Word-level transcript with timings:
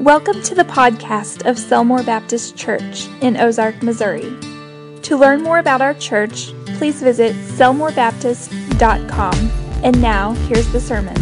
Welcome 0.00 0.40
to 0.44 0.54
the 0.54 0.64
podcast 0.64 1.46
of 1.46 1.56
Selmore 1.56 2.06
Baptist 2.06 2.56
Church 2.56 3.06
in 3.20 3.36
Ozark, 3.36 3.82
Missouri. 3.82 4.34
To 5.02 5.14
learn 5.14 5.42
more 5.42 5.58
about 5.58 5.82
our 5.82 5.92
church, 5.92 6.54
please 6.78 7.02
visit 7.02 7.36
selmorebaptist.com. 7.36 9.34
And 9.84 10.00
now, 10.00 10.32
here's 10.32 10.72
the 10.72 10.80
sermon. 10.80 11.14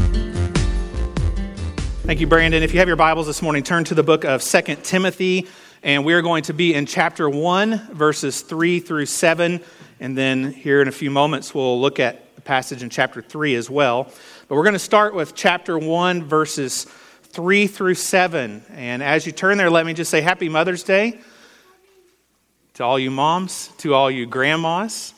Thank 2.05 2.21
you, 2.21 2.29
Brandon. 2.29 2.63
If 2.63 2.73
you 2.73 2.79
have 2.79 2.87
your 2.87 2.97
Bibles 2.97 3.27
this 3.27 3.43
morning, 3.43 3.65
turn 3.65 3.83
to 3.83 3.97
the 3.97 4.05
book 4.05 4.25
of 4.25 4.45
Second 4.45 4.85
Timothy, 4.85 5.49
and 5.83 6.05
we 6.05 6.15
are 6.15 6.23
going 6.23 6.45
to 6.45 6.55
be 6.55 6.73
in 6.73 6.87
chapter 6.87 7.29
1, 7.29 7.95
verses 7.95 8.43
3 8.43 8.79
through 8.79 9.07
7. 9.07 9.61
And 9.99 10.17
then 10.17 10.53
here 10.53 10.81
in 10.81 10.87
a 10.87 10.93
few 10.93 11.11
moments, 11.11 11.53
we'll 11.53 11.81
look 11.81 11.99
at 11.99 12.33
the 12.37 12.43
passage 12.43 12.85
in 12.85 12.91
chapter 12.91 13.23
3 13.23 13.57
as 13.57 13.69
well. 13.69 14.05
But 14.47 14.55
we're 14.55 14.63
going 14.63 14.75
to 14.75 14.79
start 14.79 15.17
with 15.17 15.35
chapter 15.35 15.77
1, 15.77 16.23
verses 16.23 16.87
3 17.31 17.67
through 17.67 17.95
7. 17.95 18.63
And 18.71 19.03
as 19.03 19.27
you 19.27 19.33
turn 19.33 19.59
there, 19.59 19.71
let 19.71 19.87
me 19.87 19.95
just 19.95 20.11
say 20.11 20.21
Happy 20.21 20.49
Mother's 20.49 20.83
Day 20.83 21.21
to 22.75 22.85
all 22.85 22.99
you 22.99 23.11
moms, 23.11 23.69
to 23.79 23.93
all 23.93 24.11
you 24.11 24.25
grandmas, 24.25 25.13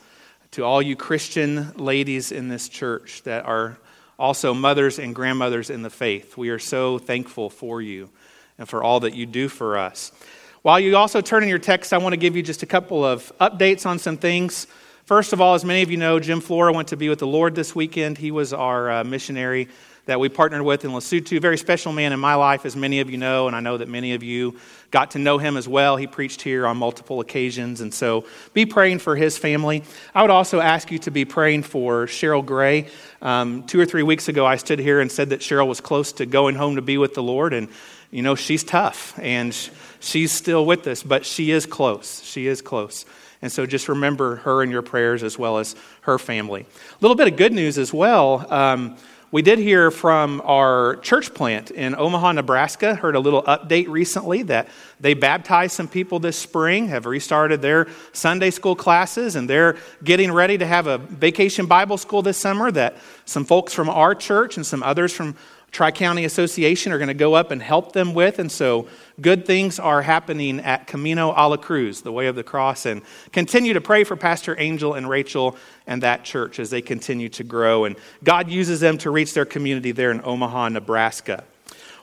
to 0.52 0.65
all 0.65 0.80
you 0.80 0.97
Christian 0.97 1.73
ladies 1.77 2.33
in 2.33 2.49
this 2.49 2.69
church 2.69 3.23
that 3.25 3.45
are 3.45 3.79
also 4.19 4.52
mothers 4.52 4.99
and 4.99 5.15
grandmothers 5.15 5.71
in 5.71 5.83
the 5.83 5.91
faith. 5.91 6.37
We 6.37 6.51
are 6.51 6.59
so 6.59 6.99
thankful 6.99 7.49
for 7.49 7.80
you 7.80 8.11
and 8.59 8.69
for 8.69 8.83
all 8.83 9.01
that 9.01 9.15
you 9.15 9.27
do 9.27 9.49
for 9.49 9.79
us. 9.79 10.13
While 10.63 10.80
you 10.80 10.97
also 10.97 11.21
turn 11.21 11.43
in 11.43 11.49
your 11.49 11.59
text, 11.59 11.93
I 11.93 11.99
want 11.99 12.13
to 12.13 12.19
give 12.19 12.37
you 12.37 12.43
just 12.43 12.63
a 12.63 12.66
couple 12.66 13.05
of 13.05 13.33
updates 13.41 13.87
on 13.87 13.99
some 13.99 14.19
things. 14.19 14.66
First 15.05 15.33
of 15.33 15.41
all, 15.41 15.55
as 15.55 15.65
many 15.65 15.83
of 15.83 15.91
you 15.91 15.97
know, 15.97 16.21
Jim 16.21 16.41
Flora 16.41 16.73
went 16.73 16.88
to 16.88 16.97
be 16.97 17.09
with 17.09 17.19
the 17.19 17.27
Lord 17.27 17.55
this 17.55 17.74
weekend. 17.74 18.19
He 18.19 18.30
was 18.30 18.52
our 18.52 18.91
uh, 18.91 19.05
missionary 19.05 19.69
that 20.07 20.21
we 20.21 20.29
partnered 20.29 20.63
with 20.63 20.85
in 20.85 20.91
Lesotho. 20.91 21.41
Very 21.41 21.59
special 21.59 21.93
man 21.93 22.13
in 22.13 22.21
my 22.21 22.35
life, 22.35 22.67
as 22.67 22.77
many 22.77 23.01
of 23.01 23.11
you 23.11 23.17
know, 23.17 23.47
and 23.47 23.55
I 23.55 23.61
know 23.61 23.77
that 23.77 23.89
many 23.89 24.15
of 24.15 24.23
you 24.23 24.57
got 24.91 25.13
to 25.13 25.19
know 25.19 25.39
him 25.39 25.57
as 25.57 25.69
well. 25.69 25.97
He 25.97 26.07
preached 26.07 26.43
here 26.43 26.66
on 26.66 26.77
multiple 26.77 27.21
occasions, 27.21 27.80
and 27.80 27.93
so 27.93 28.24
be 28.55 28.66
praying 28.66 28.99
for 28.99 29.16
his 29.16 29.39
family. 29.39 29.85
I 30.15 30.23
would 30.23 30.30
also 30.30 30.61
ask 30.61 30.91
you 30.91 30.99
to 31.01 31.11
be 31.11 31.24
praying 31.24 31.63
for 31.63 32.07
Cheryl 32.07 32.45
Gray. 32.45 32.89
Um, 33.23 33.65
two 33.65 33.79
or 33.79 33.87
three 33.87 34.02
weeks 34.02 34.29
ago, 34.29 34.47
I 34.47 34.57
stood 34.57 34.79
here 34.79 35.01
and 35.01 35.11
said 35.11 35.30
that 35.30 35.41
Cheryl 35.41 35.69
was 35.69 35.80
close 35.80 36.13
to 36.15 36.27
going 36.27 36.55
home 36.55 36.77
to 36.77 36.83
be 36.83 36.99
with 36.99 37.15
the 37.15 37.23
Lord, 37.23 37.52
and 37.52 37.69
you 38.11 38.23
know, 38.23 38.35
she's 38.35 38.65
tough 38.65 39.17
and 39.19 39.57
she's 40.01 40.33
still 40.33 40.67
with 40.67 40.87
us, 40.87 41.02
but 41.02 41.24
she 41.24 41.51
is 41.51 41.67
close. 41.67 42.23
She 42.23 42.46
is 42.46 42.61
close. 42.61 43.05
And 43.43 43.51
so 43.51 43.67
just 43.67 43.89
remember 43.89 44.37
her 44.37 44.63
in 44.63 44.71
your 44.71 44.83
prayers 44.83 45.23
as 45.23 45.39
well 45.39 45.59
as 45.59 45.74
her 46.02 46.19
family. 46.19 46.63
A 46.63 47.01
little 47.01 47.15
bit 47.15 47.29
of 47.29 47.37
good 47.37 47.52
news 47.52 47.79
as 47.79 47.93
well. 47.93 48.52
Um, 48.52 48.96
we 49.33 49.43
did 49.43 49.61
hear 49.61 49.93
from 49.93 50.43
our 50.45 50.97
church 50.97 51.33
plant 51.33 51.71
in 51.71 51.95
Omaha, 51.95 52.33
Nebraska. 52.33 52.97
Heard 52.97 53.15
a 53.15 53.21
little 53.21 53.45
update 53.45 53.87
recently 53.89 54.43
that 54.45 54.69
they 54.99 55.15
baptized 55.15 55.73
some 55.75 55.87
people 55.87 56.19
this 56.19 56.37
spring, 56.37 56.89
have 56.89 57.07
restarted 57.07 57.63
their 57.63 57.87
Sunday 58.13 58.51
school 58.51 58.75
classes, 58.75 59.37
and 59.37 59.49
they're 59.49 59.77
getting 60.03 60.33
ready 60.33 60.59
to 60.59 60.67
have 60.67 60.89
a 60.89 60.99
vacation 60.99 61.67
Bible 61.67 61.97
school 61.97 62.23
this 62.23 62.39
summer 62.39 62.73
that 62.73 62.97
some 63.25 63.45
folks 63.45 63.73
from 63.73 63.89
our 63.89 64.17
church 64.17 64.56
and 64.56 64.67
some 64.67 64.83
others 64.83 65.12
from 65.12 65.37
Tri 65.71 65.91
County 65.93 66.25
Association 66.25 66.93
are 66.93 66.99
going 66.99 67.09
to 67.09 67.15
go 67.15 67.34
up 67.34 67.50
and 67.50 67.62
help 67.62 67.93
them 67.93 68.12
with. 68.12 68.38
And 68.38 68.50
so 68.50 68.88
good 69.21 69.47
things 69.47 69.78
are 69.78 70.03
happening 70.03 70.60
at 70.60 70.87
Camino 70.87 71.31
a 71.31 71.49
la 71.49 71.56
Cruz, 71.56 72.03
the 72.03 72.12
way 72.12 72.27
of 72.27 72.34
the 72.34 72.43
cross. 72.43 72.87
And 72.87 73.03
continue 73.32 73.72
to 73.75 73.81
pray 73.81 74.04
for 74.04 74.16
Pastor 74.16 74.59
Angel 74.59 74.94
and 74.94 75.09
Rachel 75.09 75.56
and 75.87 76.03
that 76.03 76.25
church 76.25 76.59
as 76.59 76.71
they 76.71 76.82
continue 76.82 77.28
to 77.31 77.44
grow. 77.44 77.84
And 77.84 77.97
God 78.25 78.50
uses 78.50 78.81
them 78.81 78.99
to 78.99 79.10
reach 79.10 79.32
their 79.34 79.44
community 79.44 79.93
there 79.93 80.10
in 80.10 80.21
Omaha, 80.25 80.71
Nebraska. 80.71 81.44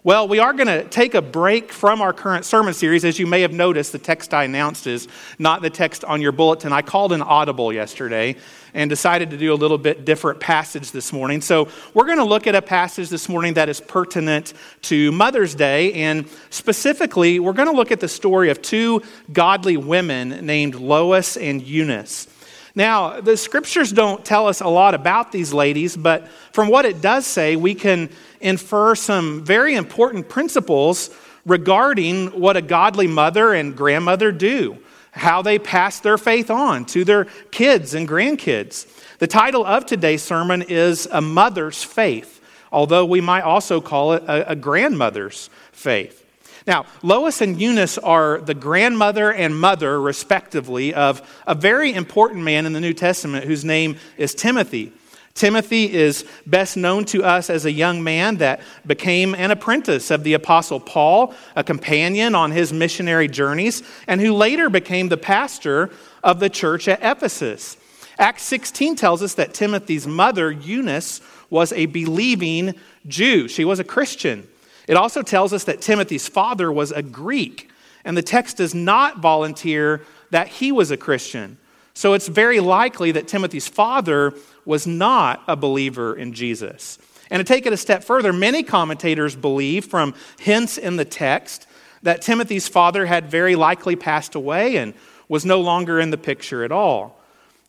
Well, 0.03 0.29
we 0.29 0.39
are 0.39 0.53
going 0.53 0.67
to 0.67 0.85
take 0.85 1.15
a 1.15 1.21
break 1.21 1.69
from 1.73 2.01
our 2.01 2.13
current 2.13 2.45
sermon 2.45 2.73
series. 2.73 3.03
As 3.03 3.19
you 3.19 3.27
may 3.27 3.41
have 3.41 3.51
noticed, 3.51 3.91
the 3.91 3.99
text 3.99 4.33
I 4.33 4.45
announced 4.45 4.87
is 4.87 5.09
not 5.37 5.61
the 5.61 5.69
text 5.69 6.05
on 6.05 6.21
your 6.21 6.31
bulletin. 6.31 6.71
I 6.71 6.81
called 6.81 7.11
an 7.11 7.21
audible 7.21 7.73
yesterday 7.73 8.37
and 8.77 8.91
decided 8.91 9.31
to 9.31 9.37
do 9.37 9.51
a 9.51 9.55
little 9.55 9.79
bit 9.79 10.05
different 10.05 10.39
passage 10.39 10.91
this 10.91 11.11
morning. 11.11 11.41
So, 11.41 11.67
we're 11.95 12.05
going 12.05 12.19
to 12.19 12.23
look 12.23 12.45
at 12.45 12.53
a 12.53 12.61
passage 12.61 13.09
this 13.09 13.27
morning 13.27 13.55
that 13.55 13.69
is 13.69 13.81
pertinent 13.81 14.53
to 14.83 15.11
Mother's 15.11 15.55
Day. 15.55 15.93
And 15.93 16.29
specifically, 16.51 17.39
we're 17.39 17.53
going 17.53 17.67
to 17.67 17.75
look 17.75 17.91
at 17.91 17.99
the 17.99 18.07
story 18.07 18.51
of 18.51 18.61
two 18.61 19.01
godly 19.33 19.77
women 19.77 20.45
named 20.45 20.75
Lois 20.75 21.37
and 21.37 21.61
Eunice. 21.61 22.27
Now, 22.75 23.19
the 23.19 23.35
scriptures 23.35 23.91
don't 23.91 24.23
tell 24.23 24.47
us 24.47 24.61
a 24.61 24.67
lot 24.67 24.93
about 24.93 25.31
these 25.31 25.51
ladies, 25.51 25.97
but 25.97 26.27
from 26.51 26.67
what 26.67 26.85
it 26.85 27.01
does 27.01 27.25
say, 27.25 27.55
we 27.55 27.73
can 27.73 28.11
infer 28.39 28.93
some 28.93 29.43
very 29.43 29.73
important 29.73 30.29
principles 30.29 31.09
regarding 31.47 32.27
what 32.39 32.55
a 32.55 32.61
godly 32.61 33.07
mother 33.07 33.53
and 33.53 33.75
grandmother 33.75 34.31
do, 34.31 34.77
how 35.17 35.41
they 35.41 35.59
pass 35.59 35.99
their 35.99 36.17
faith 36.17 36.49
on 36.49 36.85
to 36.85 37.03
their 37.03 37.25
kids 37.51 37.93
and 37.93 38.07
grandkids. 38.07 38.87
The 39.19 39.27
title 39.27 39.65
of 39.65 39.85
today's 39.85 40.23
sermon 40.23 40.61
is 40.61 41.07
A 41.11 41.21
Mother's 41.21 41.83
Faith, 41.83 42.41
although 42.71 43.05
we 43.05 43.21
might 43.21 43.41
also 43.41 43.81
call 43.81 44.13
it 44.13 44.23
a, 44.23 44.51
a 44.51 44.55
grandmother's 44.55 45.49
faith. 45.71 46.23
Now, 46.67 46.85
Lois 47.01 47.39
and 47.39 47.59
Eunice 47.59 47.97
are 47.97 48.39
the 48.41 48.53
grandmother 48.53 49.31
and 49.31 49.57
mother, 49.57 50.01
respectively, 50.01 50.93
of 50.93 51.21
a 51.47 51.55
very 51.55 51.93
important 51.93 52.43
man 52.43 52.65
in 52.65 52.73
the 52.73 52.81
New 52.81 52.93
Testament 52.93 53.45
whose 53.45 53.63
name 53.63 53.95
is 54.17 54.35
Timothy. 54.35 54.91
Timothy 55.37 55.93
is 55.93 56.25
best 56.47 56.75
known 56.75 57.05
to 57.05 57.23
us 57.23 57.49
as 57.49 57.65
a 57.65 57.71
young 57.71 58.03
man 58.03 58.37
that 58.37 58.61
became 58.85 59.35
an 59.35 59.51
apprentice 59.51 60.09
of 60.09 60.23
the 60.23 60.33
Apostle 60.33 60.79
Paul, 60.79 61.33
a 61.55 61.63
companion 61.63 62.33
on 62.33 62.51
his 62.51 62.73
missionary 62.73 63.27
journeys, 63.27 63.83
and 64.07 64.19
who 64.19 64.33
later 64.33 64.69
became 64.69 65.09
the 65.09 65.17
pastor 65.17 65.91
of 66.23 66.39
the 66.39 66.49
church 66.49 66.87
at 66.87 67.03
Ephesus. 67.03 67.77
Acts 68.17 68.43
16 68.43 68.95
tells 68.95 69.21
us 69.21 69.35
that 69.35 69.53
Timothy's 69.53 70.07
mother, 70.07 70.51
Eunice, 70.51 71.21
was 71.51 71.71
a 71.73 71.85
believing 71.85 72.73
Jew. 73.07 73.47
She 73.47 73.63
was 73.63 73.79
a 73.79 73.83
Christian. 73.83 74.47
It 74.87 74.97
also 74.97 75.21
tells 75.21 75.53
us 75.53 75.65
that 75.65 75.81
Timothy's 75.81 76.27
father 76.27 76.71
was 76.71 76.91
a 76.91 77.03
Greek, 77.03 77.69
and 78.03 78.17
the 78.17 78.23
text 78.23 78.57
does 78.57 78.73
not 78.73 79.19
volunteer 79.19 80.01
that 80.31 80.47
he 80.47 80.71
was 80.71 80.89
a 80.89 80.97
Christian. 80.97 81.57
So 81.93 82.13
it's 82.13 82.27
very 82.27 82.59
likely 82.59 83.11
that 83.13 83.27
Timothy's 83.27 83.67
father 83.67 84.33
was 84.67 84.85
not 84.85 85.41
a 85.47 85.55
believer 85.55 86.13
in 86.13 86.33
Jesus. 86.33 86.99
And 87.31 87.39
to 87.39 87.43
take 87.43 87.65
it 87.65 87.73
a 87.73 87.77
step 87.77 88.03
further, 88.03 88.33
many 88.33 88.63
commentators 88.63 89.35
believe 89.35 89.85
from 89.85 90.13
hints 90.39 90.77
in 90.77 90.97
the 90.97 91.05
text 91.05 91.65
that 92.03 92.21
Timothy's 92.21 92.67
father 92.67 93.05
had 93.05 93.31
very 93.31 93.55
likely 93.55 93.95
passed 93.95 94.35
away 94.35 94.75
and 94.75 94.93
was 95.29 95.45
no 95.45 95.61
longer 95.61 95.99
in 95.99 96.11
the 96.11 96.17
picture 96.17 96.63
at 96.63 96.71
all. 96.71 97.19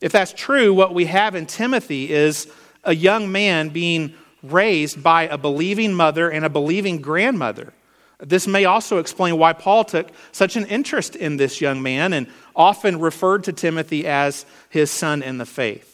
If 0.00 0.12
that's 0.12 0.32
true, 0.32 0.74
what 0.74 0.92
we 0.92 1.06
have 1.06 1.34
in 1.34 1.46
Timothy 1.46 2.12
is 2.12 2.50
a 2.84 2.94
young 2.94 3.30
man 3.30 3.68
being 3.68 4.14
raised 4.42 5.02
by 5.02 5.24
a 5.24 5.38
believing 5.38 5.94
mother 5.94 6.28
and 6.28 6.44
a 6.44 6.50
believing 6.50 7.00
grandmother. 7.00 7.72
This 8.18 8.48
may 8.48 8.64
also 8.64 8.98
explain 8.98 9.38
why 9.38 9.52
Paul 9.52 9.84
took 9.84 10.08
such 10.32 10.56
an 10.56 10.66
interest 10.66 11.14
in 11.14 11.36
this 11.36 11.60
young 11.60 11.80
man 11.80 12.12
and 12.12 12.26
often 12.56 12.98
referred 12.98 13.44
to 13.44 13.52
Timothy 13.52 14.06
as 14.06 14.44
his 14.68 14.90
son 14.90 15.22
in 15.22 15.38
the 15.38 15.46
faith. 15.46 15.87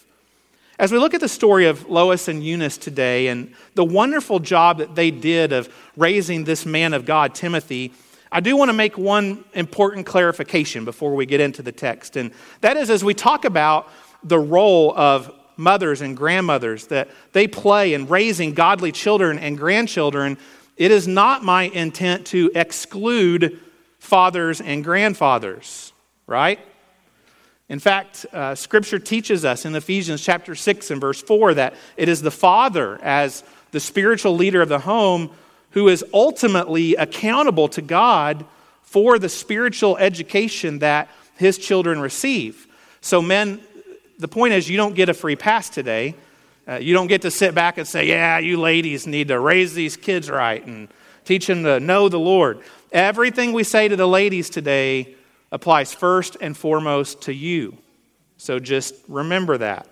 As 0.77 0.91
we 0.91 0.99
look 0.99 1.15
at 1.15 1.21
the 1.21 1.29
story 1.29 1.67
of 1.67 1.89
Lois 1.89 2.27
and 2.27 2.43
Eunice 2.43 2.77
today 2.77 3.29
and 3.29 3.55
the 3.75 3.85
wonderful 3.85 4.41
job 4.41 4.79
that 4.79 4.97
they 4.97 5.13
did 5.13 5.53
of 5.53 5.73
raising 5.97 6.43
this 6.43 6.67
man 6.67 6.95
of 6.95 7.05
God, 7.05 7.33
Timothy, 7.33 7.93
I 8.33 8.41
do 8.41 8.57
want 8.57 8.71
to 8.71 8.73
make 8.73 8.99
one 8.99 9.45
important 9.55 10.05
clarification 10.05 10.85
before 10.85 11.15
we 11.15 11.27
get 11.27 11.41
into 11.41 11.63
the 11.63 11.71
text. 11.71 12.17
And 12.17 12.33
that 12.61 12.77
is 12.77 12.91
as 12.91 13.05
we 13.05 13.15
talk 13.15 13.45
about 13.45 13.89
the 14.25 14.39
role 14.39 14.93
of 14.99 15.33
mothers 15.57 16.01
and 16.01 16.17
grandmothers 16.17 16.89
that 16.89 17.09
they 17.31 17.47
play 17.47 17.95
in 17.95 18.09
raising 18.09 18.53
godly 18.53 18.91
children 18.91 19.39
and 19.39 19.57
grandchildren, 19.57 20.37
it 20.77 20.91
is 20.91 21.07
not 21.07 21.45
my 21.45 21.65
intent 21.65 22.27
to 22.27 22.51
exclude 22.53 23.61
fathers 24.01 24.61
and 24.61 24.83
grandfathers, 24.83 25.93
right? 26.27 26.59
In 27.69 27.79
fact, 27.79 28.27
uh, 28.33 28.55
Scripture 28.55 28.99
teaches 28.99 29.45
us 29.45 29.65
in 29.65 29.75
Ephesians 29.75 30.23
chapter 30.23 30.55
6 30.55 30.91
and 30.91 31.01
verse 31.01 31.23
4 31.23 31.55
that 31.55 31.75
it 31.97 32.09
is 32.09 32.21
the 32.21 32.31
father, 32.31 32.99
as 33.03 33.43
the 33.71 33.81
spiritual 33.81 34.37
leader 34.37 34.61
of 34.61 34.69
the 34.69 34.81
home, 34.81 35.31
who 35.71 35.89
is 35.89 36.05
ultimately 36.13 36.95
accountable 36.95 37.69
to 37.69 37.81
God 37.81 38.45
for 38.83 39.19
the 39.19 39.29
spiritual 39.29 39.97
education 39.97 40.81
that 40.81 41.09
his 41.37 41.59
children 41.59 42.01
receive. 42.01 42.69
So, 43.01 43.23
men, 43.23 43.61
the 44.19 44.29
point 44.29 44.55
is, 44.55 44.69
you 44.69 44.77
don't 44.77 44.95
get 44.95 45.09
a 45.09 45.15
free 45.15 45.35
pass 45.35 45.69
today. 45.69 46.15
Uh, 46.69 46.77
you 46.77 46.95
don't 46.95 47.09
get 47.09 47.23
to 47.23 47.31
sit 47.31 47.55
back 47.55 47.79
and 47.79 47.89
say, 47.89 48.07
Yeah, 48.07 48.39
you 48.39 48.61
ladies 48.61 49.07
need 49.07 49.29
to 49.29 49.41
raise 49.41 49.75
these 49.75 49.97
kids 49.97 50.31
right 50.31 50.65
and 50.65 50.89
teach 51.25 51.47
them 51.47 51.65
to 51.65 51.81
know 51.81 52.09
the 52.09 52.19
Lord. 52.19 52.61
Everything 52.93 53.53
we 53.53 53.65
say 53.65 53.89
to 53.89 53.97
the 53.97 54.07
ladies 54.07 54.49
today 54.49 55.17
applies 55.55 55.95
first 55.95 56.37
and 56.41 56.57
foremost 56.57 57.23
to 57.23 57.33
you. 57.33 57.79
So 58.39 58.59
just 58.59 58.93
remember 59.07 59.57
that. 59.59 59.87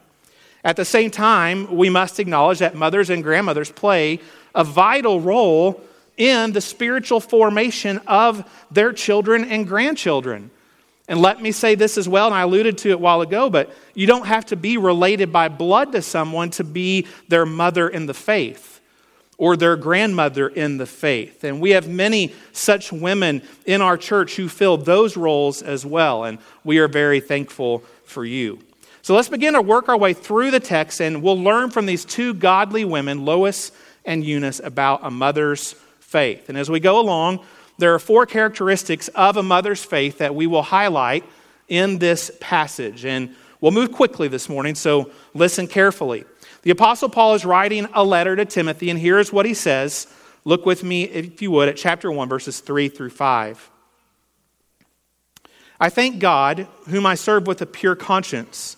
At 0.65 0.75
the 0.75 0.85
same 0.85 1.13
time, 1.13 1.77
we 1.77 1.89
must 1.89 2.19
acknowledge 2.19 2.59
that 2.59 2.75
mothers 2.75 3.11
and 3.11 3.23
grandmothers 3.23 3.71
play 3.71 4.19
a 4.57 4.65
vital 4.65 5.21
role 5.21 5.81
in 6.17 6.53
the 6.53 6.61
spiritual 6.61 7.21
formation 7.21 7.99
of 8.09 8.45
their 8.73 8.93
children 8.93 9.45
and 9.45 9.67
grandchildren. 9.67 10.51
And 11.07 11.21
let 11.21 11.41
me 11.41 11.53
say 11.53 11.77
this 11.77 11.97
as 11.97 12.09
well, 12.09 12.27
and 12.27 12.35
I 12.35 12.43
alluded 12.43 12.79
to 12.79 12.91
it 12.91 12.95
a 12.95 12.99
while 12.99 13.21
ago, 13.21 13.49
but 13.49 13.73
you 13.95 14.09
don't 14.09 14.27
have 14.27 14.47
to 14.47 14.57
be 14.57 14.79
related 14.79 15.33
by 15.33 15.49
blood 15.49 15.93
to 15.93 16.03
someone 16.03 16.51
to 16.51 16.65
be 16.65 17.07
their 17.29 17.47
mother 17.47 17.89
in 17.89 18.07
the 18.07 18.15
faith 18.15 18.72
or 19.39 19.57
their 19.57 19.77
grandmother 19.77 20.49
in 20.49 20.79
the 20.79 20.87
faith. 20.87 21.43
And 21.45 21.61
we 21.61 21.71
have 21.71 21.89
many 21.89 22.35
such 22.53 22.93
women 22.93 23.43
in 23.67 23.81
our 23.81 23.97
church 23.97 24.37
who 24.37 24.49
fill 24.49 24.77
those 24.77 25.17
roles 25.17 25.63
as 25.63 25.85
well, 25.85 26.25
and 26.25 26.39
we 26.65 26.79
are 26.79 26.89
very 26.89 27.21
thankful 27.21 27.83
for 28.05 28.25
you. 28.25 28.59
So 29.03 29.17
let's 29.17 29.29
begin 29.29 29.55
to 29.55 29.63
work 29.63 29.89
our 29.89 29.97
way 29.97 30.13
through 30.13 30.53
the 30.53 30.61
text, 30.61 31.01
and 31.01 31.23
we'll 31.23 31.43
learn 31.43 31.71
from 31.71 31.87
these 31.87 32.05
two 32.05 32.35
godly 32.35 32.85
women, 32.85 33.25
Lois 33.25 33.73
and 34.05 34.25
Eunice, 34.25 34.61
about 34.61 35.01
a 35.03 35.11
mother's 35.11 35.75
faith. 35.99 36.49
And 36.49 36.57
as 36.57 36.71
we 36.71 36.79
go 36.79 37.01
along, 37.01 37.45
there 37.79 37.95
are 37.95 37.99
four 37.99 38.27
characteristics 38.27 39.09
of 39.09 39.37
a 39.37 39.43
mother's 39.43 39.83
faith 39.83 40.19
that 40.19 40.35
we 40.35 40.47
will 40.47 40.63
highlight 40.63 41.25
in 41.67 41.99
this 41.99 42.31
passage. 42.39 43.05
And 43.05 43.35
we'll 43.61 43.73
move 43.73 43.91
quickly 43.91 44.29
this 44.29 44.49
morning, 44.49 44.77
so 44.77 45.11
listen 45.35 45.67
carefully. 45.67 46.25
The 46.63 46.71
Apostle 46.71 47.09
Paul 47.09 47.35
is 47.35 47.45
writing 47.45 47.89
a 47.93 48.05
letter 48.05 48.37
to 48.37 48.45
Timothy, 48.45 48.89
and 48.89 48.99
here's 48.99 49.33
what 49.33 49.47
he 49.47 49.55
says. 49.55 50.07
Look 50.45 50.65
with 50.65 50.85
me, 50.85 51.05
if 51.05 51.43
you 51.43 51.51
would, 51.51 51.69
at 51.69 51.77
chapter 51.77 52.11
1, 52.11 52.29
verses 52.29 52.61
3 52.61 52.89
through 52.89 53.11
5. 53.11 53.71
I 55.81 55.89
thank 55.89 56.21
God, 56.21 56.69
whom 56.89 57.05
I 57.05 57.17
serve 57.17 57.49
with 57.49 57.61
a 57.63 57.67
pure 57.67 57.97
conscience, 57.97 58.77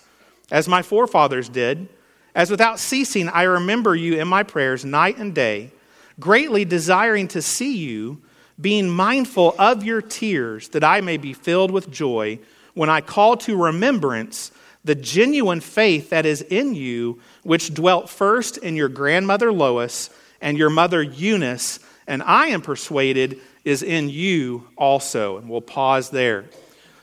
as 0.50 0.66
my 0.66 0.80
forefathers 0.80 1.50
did, 1.50 1.88
as 2.34 2.50
without 2.50 2.78
ceasing 2.78 3.28
I 3.28 3.42
remember 3.42 3.94
you 3.94 4.18
in 4.18 4.28
my 4.28 4.42
prayers 4.42 4.84
night 4.86 5.18
and 5.18 5.34
day, 5.34 5.70
greatly 6.18 6.64
desiring 6.64 7.28
to 7.28 7.42
see 7.42 7.76
you, 7.76 8.22
being 8.58 8.88
mindful 8.88 9.54
of 9.58 9.84
your 9.84 10.00
tears, 10.00 10.68
that 10.70 10.84
I 10.84 11.02
may 11.02 11.18
be 11.18 11.34
filled 11.34 11.70
with 11.70 11.90
joy 11.90 12.38
when 12.72 12.88
I 12.88 13.02
call 13.02 13.36
to 13.38 13.62
remembrance 13.62 14.50
the 14.84 14.94
genuine 14.94 15.60
faith 15.60 16.10
that 16.10 16.26
is 16.26 16.42
in 16.42 16.74
you, 16.74 17.20
which 17.42 17.72
dwelt 17.72 18.10
first 18.10 18.58
in 18.58 18.76
your 18.76 18.88
grandmother 18.88 19.52
Lois 19.52 20.10
and 20.40 20.58
your 20.58 20.70
mother 20.70 21.02
Eunice, 21.02 21.80
and 22.06 22.22
I 22.22 22.48
am 22.48 22.60
persuaded 22.60 23.40
is 23.64 23.82
in 23.82 24.10
you 24.10 24.68
also. 24.76 25.38
And 25.38 25.48
we'll 25.48 25.62
pause 25.62 26.10
there. 26.10 26.44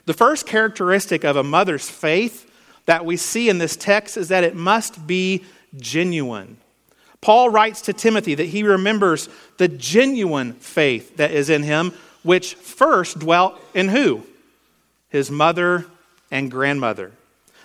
The 0.06 0.14
first 0.14 0.46
characteristic 0.46 1.24
of 1.24 1.36
a 1.36 1.44
mother's 1.44 1.90
faith 1.90 2.48
that 2.86 3.06
we 3.06 3.18
see 3.18 3.50
in 3.50 3.58
this 3.58 3.76
text 3.76 4.18
is 4.18 4.30
that 4.30 4.44
it 4.44 4.56
must 4.56 5.06
be 5.08 5.44
genuine. 5.78 6.58
Paul 7.20 7.50
writes 7.50 7.82
to 7.84 7.94
Timothy 7.94 8.36
that 8.36 8.46
he 8.46 8.64
remembers 8.64 9.30
the 9.58 9.68
genuine 9.68 10.54
faith 10.54 11.18
that 11.18 11.32
is 11.32 11.50
in 11.50 11.64
him, 11.64 11.94
which 12.24 12.56
first 12.56 13.20
dwelt 13.20 13.60
in 13.74 13.90
who? 13.90 14.24
His 15.10 15.30
mother 15.30 15.86
and 16.32 16.50
grandmother. 16.50 17.12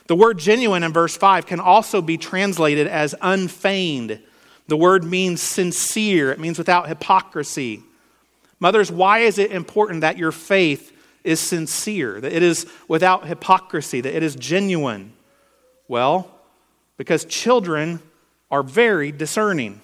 The 0.06 0.16
word 0.16 0.38
genuine 0.38 0.82
in 0.82 0.92
verse 0.92 1.16
5 1.16 1.46
can 1.46 1.60
also 1.60 2.00
be 2.00 2.16
translated 2.16 2.86
as 2.86 3.14
unfeigned. 3.20 4.20
The 4.68 4.76
word 4.76 5.04
means 5.04 5.40
sincere, 5.40 6.32
it 6.32 6.40
means 6.40 6.58
without 6.58 6.88
hypocrisy. 6.88 7.82
Mothers, 8.58 8.90
why 8.90 9.20
is 9.20 9.38
it 9.38 9.52
important 9.52 10.00
that 10.00 10.16
your 10.16 10.32
faith 10.32 10.92
is 11.24 11.40
sincere, 11.40 12.20
that 12.20 12.32
it 12.32 12.42
is 12.42 12.66
without 12.88 13.26
hypocrisy, 13.26 14.00
that 14.00 14.16
it 14.16 14.22
is 14.22 14.34
genuine? 14.36 15.12
Well, 15.88 16.30
because 16.96 17.24
children 17.24 18.00
are 18.50 18.62
very 18.62 19.12
discerning. 19.12 19.80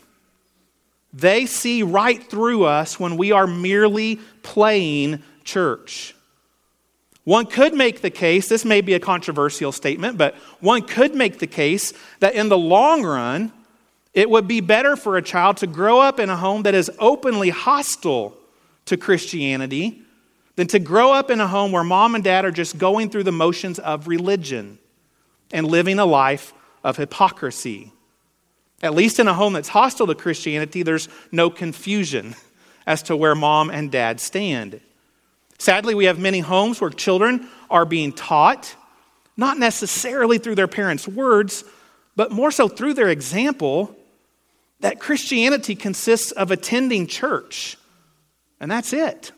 They 1.12 1.46
see 1.46 1.82
right 1.82 2.22
through 2.22 2.64
us 2.64 2.98
when 2.98 3.16
we 3.16 3.32
are 3.32 3.46
merely 3.46 4.16
playing 4.42 5.22
church. 5.44 6.14
One 7.24 7.46
could 7.46 7.74
make 7.74 8.00
the 8.00 8.10
case, 8.10 8.48
this 8.48 8.64
may 8.64 8.80
be 8.80 8.94
a 8.94 9.00
controversial 9.00 9.70
statement, 9.70 10.18
but 10.18 10.34
one 10.60 10.82
could 10.82 11.14
make 11.14 11.38
the 11.38 11.46
case 11.46 11.92
that 12.18 12.34
in 12.34 12.48
the 12.48 12.58
long 12.58 13.04
run, 13.04 13.52
it 14.12 14.28
would 14.28 14.48
be 14.48 14.60
better 14.60 14.96
for 14.96 15.16
a 15.16 15.22
child 15.22 15.58
to 15.58 15.66
grow 15.66 16.00
up 16.00 16.18
in 16.18 16.28
a 16.30 16.36
home 16.36 16.64
that 16.64 16.74
is 16.74 16.90
openly 16.98 17.50
hostile 17.50 18.36
to 18.86 18.96
Christianity 18.96 20.02
than 20.56 20.66
to 20.66 20.78
grow 20.78 21.12
up 21.12 21.30
in 21.30 21.40
a 21.40 21.46
home 21.46 21.72
where 21.72 21.84
mom 21.84 22.14
and 22.14 22.24
dad 22.24 22.44
are 22.44 22.50
just 22.50 22.76
going 22.76 23.08
through 23.08 23.22
the 23.22 23.32
motions 23.32 23.78
of 23.78 24.08
religion 24.08 24.78
and 25.52 25.66
living 25.66 25.98
a 25.98 26.04
life 26.04 26.52
of 26.84 26.96
hypocrisy. 26.96 27.92
At 28.82 28.94
least 28.94 29.20
in 29.20 29.28
a 29.28 29.34
home 29.34 29.52
that's 29.52 29.68
hostile 29.68 30.08
to 30.08 30.14
Christianity, 30.14 30.82
there's 30.82 31.08
no 31.30 31.50
confusion 31.50 32.34
as 32.84 33.02
to 33.04 33.16
where 33.16 33.34
mom 33.34 33.70
and 33.70 33.92
dad 33.92 34.20
stand. 34.20 34.80
Sadly, 35.62 35.94
we 35.94 36.06
have 36.06 36.18
many 36.18 36.40
homes 36.40 36.80
where 36.80 36.90
children 36.90 37.48
are 37.70 37.84
being 37.84 38.12
taught, 38.12 38.74
not 39.36 39.58
necessarily 39.58 40.38
through 40.38 40.56
their 40.56 40.66
parents' 40.66 41.06
words, 41.06 41.62
but 42.16 42.32
more 42.32 42.50
so 42.50 42.66
through 42.66 42.94
their 42.94 43.08
example, 43.08 43.96
that 44.80 44.98
Christianity 44.98 45.76
consists 45.76 46.32
of 46.32 46.50
attending 46.50 47.06
church. 47.06 47.78
And 48.58 48.68
that's 48.68 48.92
it. 48.92 49.30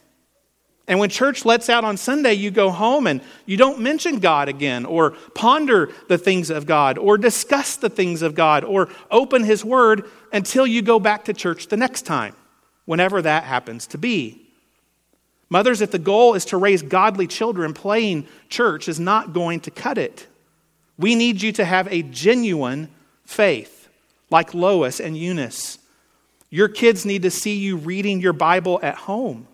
And 0.88 0.98
when 0.98 1.10
church 1.10 1.44
lets 1.44 1.68
out 1.68 1.84
on 1.84 1.98
Sunday, 1.98 2.32
you 2.32 2.50
go 2.50 2.70
home 2.70 3.06
and 3.06 3.20
you 3.44 3.58
don't 3.58 3.80
mention 3.80 4.18
God 4.18 4.48
again, 4.48 4.86
or 4.86 5.10
ponder 5.34 5.92
the 6.08 6.16
things 6.16 6.48
of 6.48 6.64
God, 6.64 6.96
or 6.96 7.18
discuss 7.18 7.76
the 7.76 7.90
things 7.90 8.22
of 8.22 8.34
God, 8.34 8.64
or 8.64 8.88
open 9.10 9.44
His 9.44 9.62
Word 9.62 10.08
until 10.32 10.66
you 10.66 10.80
go 10.80 10.98
back 10.98 11.26
to 11.26 11.34
church 11.34 11.66
the 11.66 11.76
next 11.76 12.06
time, 12.06 12.34
whenever 12.86 13.20
that 13.20 13.44
happens 13.44 13.86
to 13.88 13.98
be. 13.98 14.43
Mothers, 15.50 15.80
if 15.80 15.90
the 15.90 15.98
goal 15.98 16.34
is 16.34 16.46
to 16.46 16.56
raise 16.56 16.82
godly 16.82 17.26
children, 17.26 17.74
playing 17.74 18.26
church 18.48 18.88
is 18.88 18.98
not 18.98 19.32
going 19.32 19.60
to 19.60 19.70
cut 19.70 19.98
it. 19.98 20.26
We 20.98 21.14
need 21.14 21.42
you 21.42 21.52
to 21.52 21.64
have 21.64 21.86
a 21.92 22.02
genuine 22.02 22.88
faith, 23.24 23.88
like 24.30 24.54
Lois 24.54 25.00
and 25.00 25.16
Eunice. 25.16 25.78
Your 26.50 26.68
kids 26.68 27.04
need 27.04 27.22
to 27.22 27.30
see 27.30 27.56
you 27.56 27.76
reading 27.76 28.20
your 28.20 28.32
Bible 28.32 28.78
at 28.82 28.94
home. 28.94 29.48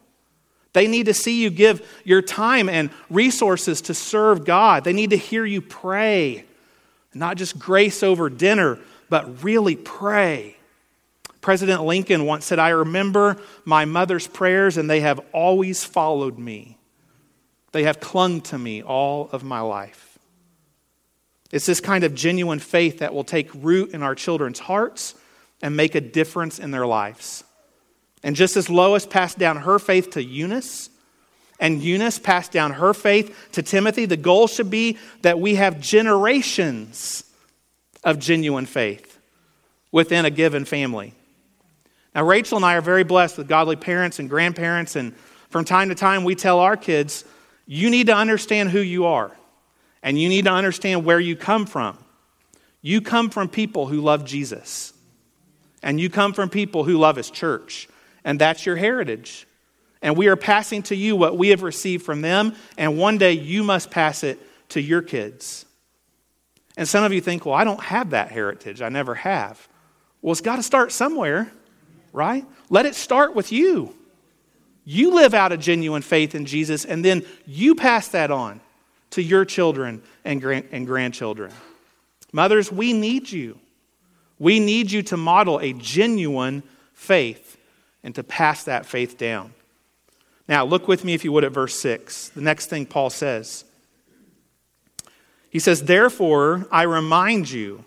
They 0.72 0.86
need 0.86 1.06
to 1.06 1.14
see 1.14 1.42
you 1.42 1.50
give 1.50 1.86
your 2.04 2.22
time 2.22 2.68
and 2.68 2.90
resources 3.08 3.80
to 3.82 3.94
serve 3.94 4.44
God. 4.44 4.84
They 4.84 4.92
need 4.92 5.10
to 5.10 5.16
hear 5.16 5.44
you 5.44 5.60
pray, 5.60 6.44
not 7.12 7.36
just 7.36 7.58
grace 7.58 8.02
over 8.02 8.30
dinner, 8.30 8.78
but 9.08 9.42
really 9.42 9.76
pray. 9.76 10.56
President 11.40 11.84
Lincoln 11.84 12.26
once 12.26 12.44
said, 12.44 12.58
I 12.58 12.70
remember 12.70 13.36
my 13.64 13.84
mother's 13.84 14.26
prayers, 14.26 14.76
and 14.76 14.90
they 14.90 15.00
have 15.00 15.20
always 15.32 15.84
followed 15.84 16.38
me. 16.38 16.76
They 17.72 17.84
have 17.84 18.00
clung 18.00 18.40
to 18.42 18.58
me 18.58 18.82
all 18.82 19.30
of 19.32 19.42
my 19.42 19.60
life. 19.60 20.18
It's 21.50 21.66
this 21.66 21.80
kind 21.80 22.04
of 22.04 22.14
genuine 22.14 22.58
faith 22.58 22.98
that 22.98 23.14
will 23.14 23.24
take 23.24 23.50
root 23.54 23.92
in 23.92 24.02
our 24.02 24.14
children's 24.14 24.58
hearts 24.58 25.14
and 25.62 25.76
make 25.76 25.94
a 25.94 26.00
difference 26.00 26.58
in 26.58 26.70
their 26.70 26.86
lives. 26.86 27.42
And 28.22 28.36
just 28.36 28.56
as 28.56 28.68
Lois 28.68 29.06
passed 29.06 29.38
down 29.38 29.56
her 29.58 29.78
faith 29.78 30.10
to 30.10 30.22
Eunice, 30.22 30.90
and 31.58 31.82
Eunice 31.82 32.18
passed 32.18 32.52
down 32.52 32.72
her 32.72 32.94
faith 32.94 33.48
to 33.52 33.62
Timothy, 33.62 34.06
the 34.06 34.16
goal 34.16 34.46
should 34.46 34.70
be 34.70 34.98
that 35.22 35.40
we 35.40 35.56
have 35.56 35.80
generations 35.80 37.24
of 38.04 38.18
genuine 38.18 38.66
faith 38.66 39.18
within 39.92 40.24
a 40.24 40.30
given 40.30 40.64
family. 40.64 41.14
Now, 42.14 42.24
Rachel 42.24 42.56
and 42.56 42.64
I 42.64 42.74
are 42.74 42.80
very 42.80 43.04
blessed 43.04 43.38
with 43.38 43.48
godly 43.48 43.76
parents 43.76 44.18
and 44.18 44.28
grandparents, 44.28 44.96
and 44.96 45.14
from 45.48 45.64
time 45.64 45.88
to 45.90 45.94
time, 45.94 46.24
we 46.24 46.34
tell 46.34 46.58
our 46.58 46.76
kids, 46.76 47.24
you 47.66 47.90
need 47.90 48.06
to 48.06 48.14
understand 48.14 48.70
who 48.70 48.80
you 48.80 49.06
are, 49.06 49.30
and 50.02 50.18
you 50.18 50.28
need 50.28 50.46
to 50.46 50.52
understand 50.52 51.04
where 51.04 51.20
you 51.20 51.36
come 51.36 51.66
from. 51.66 51.96
You 52.82 53.00
come 53.00 53.30
from 53.30 53.48
people 53.48 53.86
who 53.86 54.00
love 54.00 54.24
Jesus, 54.24 54.92
and 55.82 56.00
you 56.00 56.10
come 56.10 56.32
from 56.32 56.50
people 56.50 56.84
who 56.84 56.98
love 56.98 57.16
His 57.16 57.30
church 57.30 57.88
and 58.24 58.40
that's 58.40 58.66
your 58.66 58.76
heritage. 58.76 59.46
And 60.02 60.16
we 60.16 60.28
are 60.28 60.36
passing 60.36 60.82
to 60.84 60.96
you 60.96 61.16
what 61.16 61.36
we 61.36 61.48
have 61.48 61.62
received 61.62 62.04
from 62.04 62.22
them, 62.22 62.54
and 62.78 62.98
one 62.98 63.18
day 63.18 63.32
you 63.32 63.62
must 63.62 63.90
pass 63.90 64.24
it 64.24 64.38
to 64.70 64.80
your 64.80 65.02
kids. 65.02 65.66
And 66.76 66.88
some 66.88 67.04
of 67.04 67.12
you 67.12 67.20
think, 67.20 67.44
well, 67.44 67.54
I 67.54 67.64
don't 67.64 67.82
have 67.82 68.10
that 68.10 68.30
heritage. 68.30 68.80
I 68.80 68.88
never 68.88 69.14
have. 69.14 69.68
Well, 70.22 70.32
it's 70.32 70.40
got 70.40 70.56
to 70.56 70.62
start 70.62 70.92
somewhere, 70.92 71.52
right? 72.12 72.44
Let 72.68 72.86
it 72.86 72.94
start 72.94 73.34
with 73.34 73.52
you. 73.52 73.94
You 74.84 75.14
live 75.14 75.34
out 75.34 75.52
a 75.52 75.56
genuine 75.56 76.02
faith 76.02 76.34
in 76.34 76.46
Jesus, 76.46 76.84
and 76.84 77.04
then 77.04 77.24
you 77.46 77.74
pass 77.74 78.08
that 78.08 78.30
on 78.30 78.60
to 79.10 79.22
your 79.22 79.44
children 79.44 80.02
and, 80.24 80.40
grand- 80.40 80.68
and 80.72 80.86
grandchildren. 80.86 81.52
Mothers, 82.32 82.72
we 82.72 82.92
need 82.92 83.30
you. 83.30 83.58
We 84.38 84.58
need 84.58 84.90
you 84.90 85.02
to 85.04 85.16
model 85.16 85.58
a 85.58 85.72
genuine 85.72 86.62
faith 86.94 87.58
and 88.02 88.14
to 88.14 88.22
pass 88.22 88.64
that 88.64 88.86
faith 88.86 89.18
down. 89.18 89.52
Now, 90.48 90.64
look 90.64 90.88
with 90.88 91.04
me, 91.04 91.14
if 91.14 91.24
you 91.24 91.32
would, 91.32 91.44
at 91.44 91.52
verse 91.52 91.78
6. 91.78 92.30
The 92.30 92.40
next 92.40 92.66
thing 92.66 92.86
Paul 92.86 93.10
says. 93.10 93.64
He 95.50 95.58
says, 95.58 95.84
Therefore, 95.84 96.66
I 96.72 96.82
remind 96.82 97.50
you 97.50 97.84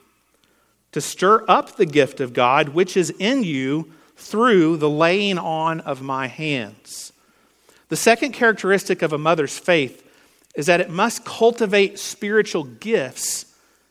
to 0.91 1.01
stir 1.01 1.43
up 1.47 1.75
the 1.75 1.85
gift 1.85 2.21
of 2.21 2.33
God 2.33 2.69
which 2.69 2.95
is 2.95 3.09
in 3.19 3.43
you 3.43 3.91
through 4.15 4.77
the 4.77 4.89
laying 4.89 5.37
on 5.37 5.79
of 5.81 6.01
my 6.01 6.27
hands. 6.27 7.13
The 7.89 7.95
second 7.95 8.31
characteristic 8.31 9.01
of 9.01 9.13
a 9.13 9.17
mother's 9.17 9.57
faith 9.57 9.99
is 10.55 10.67
that 10.67 10.81
it 10.81 10.89
must 10.89 11.25
cultivate 11.25 11.99
spiritual 11.99 12.63
gifts 12.63 13.45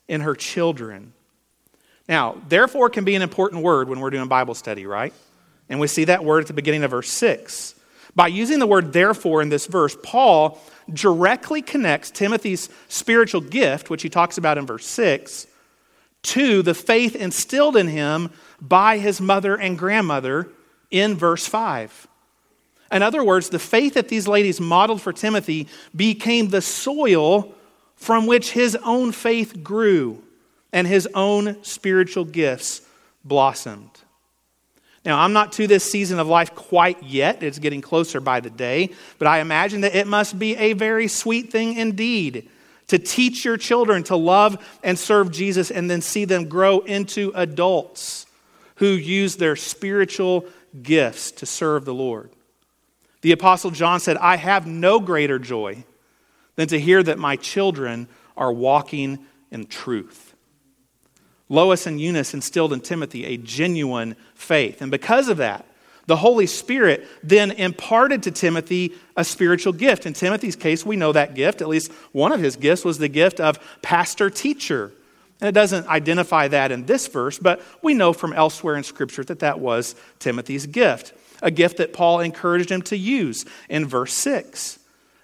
in 0.07 0.21
her 0.21 0.35
children. 0.35 1.13
Now, 2.07 2.41
therefore 2.47 2.89
can 2.89 3.05
be 3.05 3.15
an 3.15 3.21
important 3.21 3.63
word 3.63 3.87
when 3.87 3.99
we're 3.99 4.09
doing 4.09 4.27
Bible 4.27 4.55
study, 4.55 4.85
right? 4.85 5.13
And 5.69 5.79
we 5.79 5.87
see 5.87 6.05
that 6.05 6.23
word 6.23 6.41
at 6.41 6.47
the 6.47 6.53
beginning 6.53 6.83
of 6.83 6.91
verse 6.91 7.09
6. 7.09 7.75
By 8.15 8.27
using 8.27 8.59
the 8.59 8.67
word 8.67 8.93
therefore 8.93 9.41
in 9.41 9.49
this 9.49 9.65
verse, 9.65 9.97
Paul 10.03 10.61
directly 10.91 11.61
connects 11.61 12.11
Timothy's 12.11 12.69
spiritual 12.87 13.41
gift, 13.41 13.89
which 13.89 14.03
he 14.03 14.09
talks 14.09 14.37
about 14.37 14.57
in 14.57 14.65
verse 14.65 14.85
6, 14.85 15.47
to 16.23 16.61
the 16.61 16.73
faith 16.73 17.15
instilled 17.15 17.75
in 17.75 17.87
him 17.87 18.29
by 18.63 18.97
his 18.97 19.19
mother 19.19 19.55
and 19.55 19.77
grandmother 19.77 20.47
in 20.89 21.15
verse 21.15 21.45
5. 21.45 22.07
In 22.91 23.01
other 23.01 23.23
words, 23.23 23.49
the 23.49 23.59
faith 23.59 23.95
that 23.95 24.07
these 24.07 24.27
ladies 24.27 24.61
modeled 24.61 25.01
for 25.01 25.11
Timothy 25.11 25.67
became 25.95 26.47
the 26.47 26.61
soil 26.61 27.53
from 27.95 28.25
which 28.25 28.51
his 28.51 28.75
own 28.77 29.11
faith 29.11 29.63
grew 29.63 30.23
and 30.71 30.87
his 30.87 31.07
own 31.13 31.61
spiritual 31.63 32.23
gifts 32.23 32.81
blossomed. 33.25 33.89
Now, 35.05 35.19
I'm 35.19 35.33
not 35.33 35.51
to 35.53 35.67
this 35.67 35.83
season 35.83 36.17
of 36.19 36.27
life 36.27 36.55
quite 36.55 37.03
yet. 37.03 37.43
It's 37.43 37.59
getting 37.59 37.81
closer 37.81 38.21
by 38.21 38.39
the 38.39 38.49
day. 38.49 38.91
But 39.19 39.27
I 39.27 39.39
imagine 39.39 39.81
that 39.81 39.95
it 39.95 40.07
must 40.07 40.39
be 40.39 40.55
a 40.55 40.73
very 40.73 41.09
sweet 41.09 41.51
thing 41.51 41.75
indeed 41.75 42.49
to 42.87 42.97
teach 42.97 43.43
your 43.43 43.57
children 43.57 44.03
to 44.03 44.15
love 44.15 44.57
and 44.83 44.97
serve 44.97 45.31
Jesus 45.31 45.71
and 45.71 45.89
then 45.89 46.01
see 46.01 46.23
them 46.23 46.47
grow 46.47 46.79
into 46.79 47.33
adults 47.35 48.27
who 48.75 48.87
use 48.87 49.35
their 49.35 49.55
spiritual 49.55 50.45
gifts 50.81 51.31
to 51.31 51.45
serve 51.45 51.85
the 51.85 51.93
Lord. 51.93 52.31
The 53.21 53.31
Apostle 53.31 53.71
John 53.71 53.99
said, 53.99 54.17
I 54.17 54.35
have 54.35 54.67
no 54.67 54.99
greater 54.99 55.39
joy 55.39 55.85
than 56.55 56.67
to 56.67 56.79
hear 56.79 57.01
that 57.03 57.19
my 57.19 57.35
children 57.35 58.07
are 58.35 58.51
walking 58.51 59.19
in 59.51 59.67
truth. 59.67 60.33
Lois 61.49 61.85
and 61.85 62.01
Eunice 62.01 62.33
instilled 62.33 62.73
in 62.73 62.81
Timothy 62.81 63.25
a 63.25 63.37
genuine 63.37 64.15
faith. 64.33 64.81
And 64.81 64.91
because 64.91 65.29
of 65.29 65.37
that, 65.37 65.65
the 66.05 66.17
Holy 66.17 66.47
Spirit 66.47 67.07
then 67.23 67.51
imparted 67.51 68.23
to 68.23 68.31
Timothy 68.31 68.93
a 69.15 69.23
spiritual 69.23 69.71
gift. 69.71 70.05
In 70.05 70.13
Timothy's 70.13 70.55
case, 70.55 70.85
we 70.85 70.97
know 70.97 71.13
that 71.13 71.33
gift, 71.33 71.61
at 71.61 71.69
least 71.69 71.91
one 72.11 72.31
of 72.31 72.41
his 72.41 72.55
gifts, 72.55 72.83
was 72.83 72.97
the 72.97 73.07
gift 73.07 73.39
of 73.39 73.59
pastor 73.81 74.29
teacher. 74.29 74.91
And 75.43 75.49
it 75.49 75.59
doesn't 75.59 75.87
identify 75.87 76.47
that 76.47 76.71
in 76.71 76.85
this 76.85 77.07
verse, 77.07 77.37
but 77.37 77.61
we 77.81 77.93
know 77.93 78.13
from 78.13 78.31
elsewhere 78.31 78.77
in 78.77 78.83
Scripture 78.83 79.25
that 79.25 79.39
that 79.39 79.59
was 79.59 79.93
Timothy's 80.19 80.65
gift 80.65 81.13
a 81.43 81.51
gift 81.51 81.77
that 81.77 81.93
Paul 81.93 82.21
encouraged 82.21 82.71
him 82.71 82.81
to 82.83 82.97
use 82.97 83.45
in 83.69 83.85
verse 83.85 84.13
6. 84.13 84.79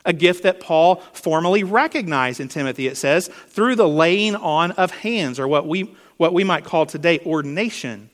A 0.06 0.14
gift 0.14 0.44
that 0.44 0.60
Paul 0.60 0.98
formally 1.14 1.64
recognized 1.64 2.40
in 2.40 2.50
Timothy, 2.50 2.88
it 2.88 2.98
says, 2.98 3.30
through 3.48 3.76
the 3.76 3.88
laying 3.88 4.36
on 4.36 4.72
of 4.72 4.92
hands, 4.92 5.40
or 5.40 5.48
what 5.48 5.66
we, 5.66 5.96
what 6.18 6.34
we 6.34 6.44
might 6.44 6.66
call 6.66 6.86
today 6.86 7.20
ordination. 7.26 8.10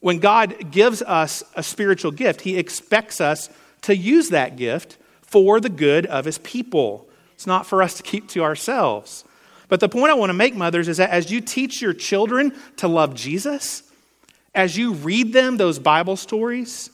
When 0.00 0.18
God 0.18 0.70
gives 0.70 1.02
us 1.02 1.42
a 1.54 1.62
spiritual 1.62 2.10
gift, 2.10 2.40
he 2.40 2.56
expects 2.56 3.20
us 3.20 3.50
to 3.82 3.94
use 3.94 4.30
that 4.30 4.56
gift 4.56 4.96
for 5.20 5.60
the 5.60 5.68
good 5.68 6.06
of 6.06 6.24
his 6.24 6.38
people. 6.38 7.06
It's 7.34 7.46
not 7.46 7.66
for 7.66 7.82
us 7.82 7.94
to 7.94 8.02
keep 8.02 8.28
to 8.28 8.42
ourselves. 8.42 9.24
But 9.68 9.80
the 9.80 9.88
point 9.88 10.10
I 10.10 10.14
want 10.14 10.30
to 10.30 10.34
make, 10.34 10.54
mothers, 10.54 10.88
is 10.88 10.98
that 10.98 11.10
as 11.10 11.30
you 11.30 11.40
teach 11.40 11.82
your 11.82 11.92
children 11.92 12.52
to 12.76 12.88
love 12.88 13.14
Jesus, 13.14 13.82
as 14.54 14.76
you 14.76 14.94
read 14.94 15.32
them 15.32 15.56
those 15.56 15.78
Bible 15.78 16.16
stories, 16.16 16.90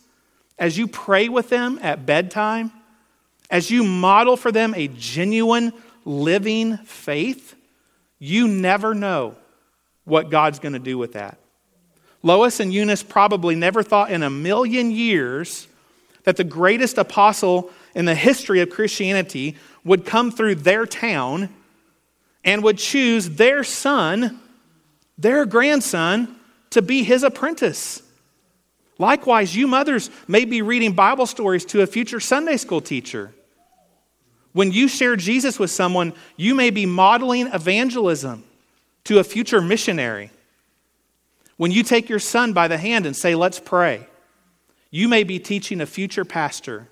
as 0.59 0.77
you 0.79 0.87
pray 0.87 1.29
with 1.29 1.49
them 1.49 1.79
at 1.83 2.07
bedtime, 2.07 2.73
as 3.51 3.71
you 3.71 3.85
model 3.85 4.37
for 4.37 4.51
them 4.51 4.75
a 4.75 4.89
genuine, 4.89 5.73
living 6.05 6.79
faith, 6.79 7.55
you 8.19 8.49
never 8.49 8.95
know 8.95 9.37
what 10.05 10.31
God's 10.31 10.59
going 10.59 10.73
to 10.73 10.79
do 10.79 10.97
with 10.97 11.13
that. 11.13 11.39
Lois 12.23 12.61
and 12.61 12.73
Eunice 12.73 13.03
probably 13.03 13.55
never 13.55 13.83
thought 13.83 14.11
in 14.11 14.23
a 14.23 14.31
million 14.31 14.91
years 14.91 15.67
that 16.25 16.37
the 16.37 16.45
greatest 16.45 16.99
apostle 16.99 17.71
in 17.95 18.05
the 18.05 18.15
history 18.15 18.61
of 18.61 18.71
Christianity 18.71 19.57
would 19.85 20.07
come 20.07 20.31
through 20.31 20.55
their 20.57 20.87
town 20.87 21.49
and 22.45 22.63
would 22.63 22.79
choose 22.79 23.31
their 23.31 23.65
son, 23.65 24.41
their 25.19 25.47
grandson, 25.47 26.37
to 26.71 26.83
be 26.83 27.05
his 27.05 27.23
apprentice. 27.23 28.03
Likewise, 28.99 29.55
you 29.55 29.67
mothers 29.67 30.11
may 30.29 30.45
be 30.45 30.63
reading 30.63 30.93
Bible 30.93 31.27
stories 31.27 31.65
to 31.67 31.83
a 31.83 31.87
future 31.87 32.21
Sunday 32.21 32.57
school 32.57 32.81
teacher. 32.81 33.35
When 34.53 34.71
you 34.71 34.89
share 34.89 35.17
Jesus 35.17 35.59
with 35.59 35.71
someone, 35.71 36.13
you 36.37 36.55
may 36.55 36.71
be 36.71 36.87
modeling 36.87 37.49
evangelism 37.49 38.45
to 39.05 39.19
a 39.19 39.25
future 39.25 39.61
missionary. 39.61 40.31
When 41.57 41.71
you 41.71 41.83
take 41.83 42.09
your 42.09 42.19
son 42.19 42.53
by 42.53 42.69
the 42.69 42.79
hand 42.79 43.07
and 43.07 43.17
say, 43.17 43.35
Let's 43.35 43.61
pray, 43.61 44.07
you 44.91 45.09
may 45.09 45.25
be 45.25 45.39
teaching 45.39 45.81
a 45.81 45.87
future 45.87 46.25
pastor 46.25 46.89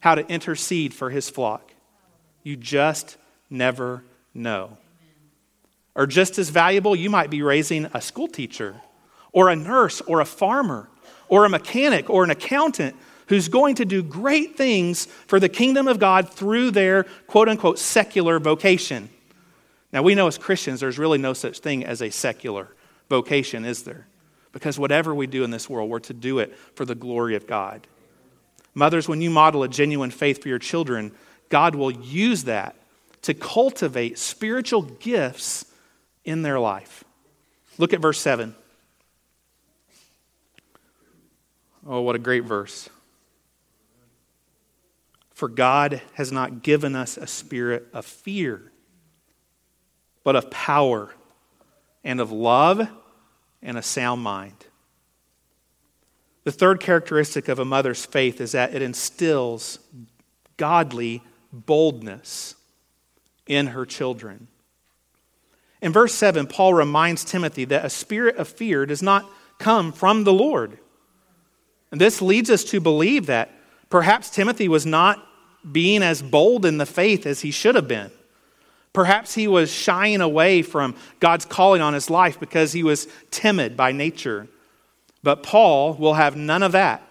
how 0.00 0.14
to 0.14 0.26
intercede 0.26 0.94
for 0.94 1.10
his 1.10 1.28
flock. 1.28 1.72
You 2.42 2.56
just 2.56 3.16
never 3.50 4.04
know. 4.34 4.78
Or 5.94 6.06
just 6.06 6.38
as 6.38 6.48
valuable, 6.48 6.96
you 6.96 7.10
might 7.10 7.30
be 7.30 7.42
raising 7.42 7.86
a 7.92 8.00
school 8.00 8.28
teacher, 8.28 8.76
or 9.32 9.48
a 9.48 9.56
nurse, 9.56 10.00
or 10.02 10.20
a 10.20 10.24
farmer, 10.24 10.88
or 11.28 11.44
a 11.44 11.48
mechanic 11.48 12.10
or 12.10 12.24
an 12.24 12.30
accountant 12.30 12.96
who's 13.28 13.48
going 13.48 13.76
to 13.76 13.84
do 13.84 14.02
great 14.02 14.56
things 14.56 15.06
for 15.06 15.40
the 15.40 15.48
kingdom 15.48 15.88
of 15.88 15.98
God 15.98 16.28
through 16.28 16.70
their 16.70 17.04
quote 17.26 17.48
unquote 17.48 17.78
secular 17.78 18.38
vocation. 18.38 19.08
Now, 19.92 20.02
we 20.02 20.14
know 20.14 20.26
as 20.26 20.38
Christians 20.38 20.80
there's 20.80 20.98
really 20.98 21.18
no 21.18 21.32
such 21.32 21.60
thing 21.60 21.84
as 21.84 22.02
a 22.02 22.10
secular 22.10 22.68
vocation, 23.08 23.64
is 23.64 23.84
there? 23.84 24.06
Because 24.52 24.78
whatever 24.78 25.14
we 25.14 25.26
do 25.26 25.44
in 25.44 25.50
this 25.50 25.68
world, 25.68 25.88
we're 25.88 26.00
to 26.00 26.14
do 26.14 26.38
it 26.38 26.54
for 26.74 26.84
the 26.84 26.94
glory 26.94 27.36
of 27.36 27.46
God. 27.46 27.86
Mothers, 28.74 29.08
when 29.08 29.20
you 29.20 29.30
model 29.30 29.62
a 29.62 29.68
genuine 29.68 30.10
faith 30.10 30.42
for 30.42 30.48
your 30.48 30.58
children, 30.58 31.12
God 31.48 31.74
will 31.74 31.90
use 31.90 32.44
that 32.44 32.76
to 33.22 33.34
cultivate 33.34 34.18
spiritual 34.18 34.82
gifts 34.82 35.64
in 36.24 36.42
their 36.42 36.58
life. 36.58 37.04
Look 37.78 37.92
at 37.92 38.00
verse 38.00 38.20
7. 38.20 38.54
Oh, 41.86 42.00
what 42.00 42.14
a 42.14 42.18
great 42.18 42.44
verse. 42.44 42.88
For 45.34 45.48
God 45.48 46.00
has 46.14 46.30
not 46.30 46.62
given 46.62 46.94
us 46.94 47.16
a 47.16 47.26
spirit 47.26 47.88
of 47.92 48.06
fear, 48.06 48.70
but 50.22 50.36
of 50.36 50.50
power 50.50 51.10
and 52.04 52.20
of 52.20 52.30
love 52.30 52.88
and 53.60 53.76
a 53.76 53.82
sound 53.82 54.22
mind. 54.22 54.66
The 56.44 56.52
third 56.52 56.80
characteristic 56.80 57.48
of 57.48 57.58
a 57.58 57.64
mother's 57.64 58.04
faith 58.04 58.40
is 58.40 58.52
that 58.52 58.74
it 58.74 58.82
instills 58.82 59.78
godly 60.56 61.22
boldness 61.52 62.56
in 63.46 63.68
her 63.68 63.84
children. 63.84 64.48
In 65.82 65.92
verse 65.92 66.14
7, 66.14 66.46
Paul 66.46 66.74
reminds 66.74 67.24
Timothy 67.24 67.64
that 67.66 67.84
a 67.84 67.90
spirit 67.90 68.36
of 68.36 68.48
fear 68.48 68.86
does 68.86 69.02
not 69.02 69.28
come 69.58 69.92
from 69.92 70.22
the 70.24 70.32
Lord. 70.32 70.78
And 71.90 72.00
this 72.00 72.22
leads 72.22 72.50
us 72.50 72.64
to 72.64 72.80
believe 72.80 73.26
that 73.26 73.50
perhaps 73.90 74.30
Timothy 74.30 74.68
was 74.68 74.86
not 74.86 75.22
being 75.70 76.02
as 76.02 76.22
bold 76.22 76.64
in 76.64 76.78
the 76.78 76.86
faith 76.86 77.26
as 77.26 77.40
he 77.40 77.50
should 77.50 77.74
have 77.74 77.88
been. 77.88 78.10
Perhaps 78.92 79.34
he 79.34 79.48
was 79.48 79.72
shying 79.72 80.20
away 80.20 80.62
from 80.62 80.94
God's 81.18 81.44
calling 81.44 81.82
on 81.82 81.94
his 81.94 82.10
life 82.10 82.38
because 82.38 82.72
he 82.72 82.82
was 82.82 83.08
timid 83.30 83.76
by 83.76 83.90
nature. 83.90 84.46
But 85.22 85.42
Paul 85.42 85.94
will 85.94 86.14
have 86.14 86.36
none 86.36 86.62
of 86.62 86.72
that. 86.72 87.02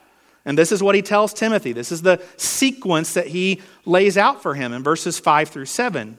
And 0.46 0.58
this 0.58 0.72
is 0.72 0.82
what 0.82 0.96
he 0.96 1.02
tells 1.02 1.34
Timothy. 1.34 1.74
This 1.74 1.92
is 1.92 2.02
the 2.02 2.22
sequence 2.38 3.14
that 3.14 3.28
he 3.28 3.62
lays 3.86 4.18
out 4.18 4.42
for 4.42 4.54
him 4.56 4.74
in 4.74 4.82
verses 4.82 5.20
5 5.20 5.50
through 5.50 5.66
7. 5.66 6.18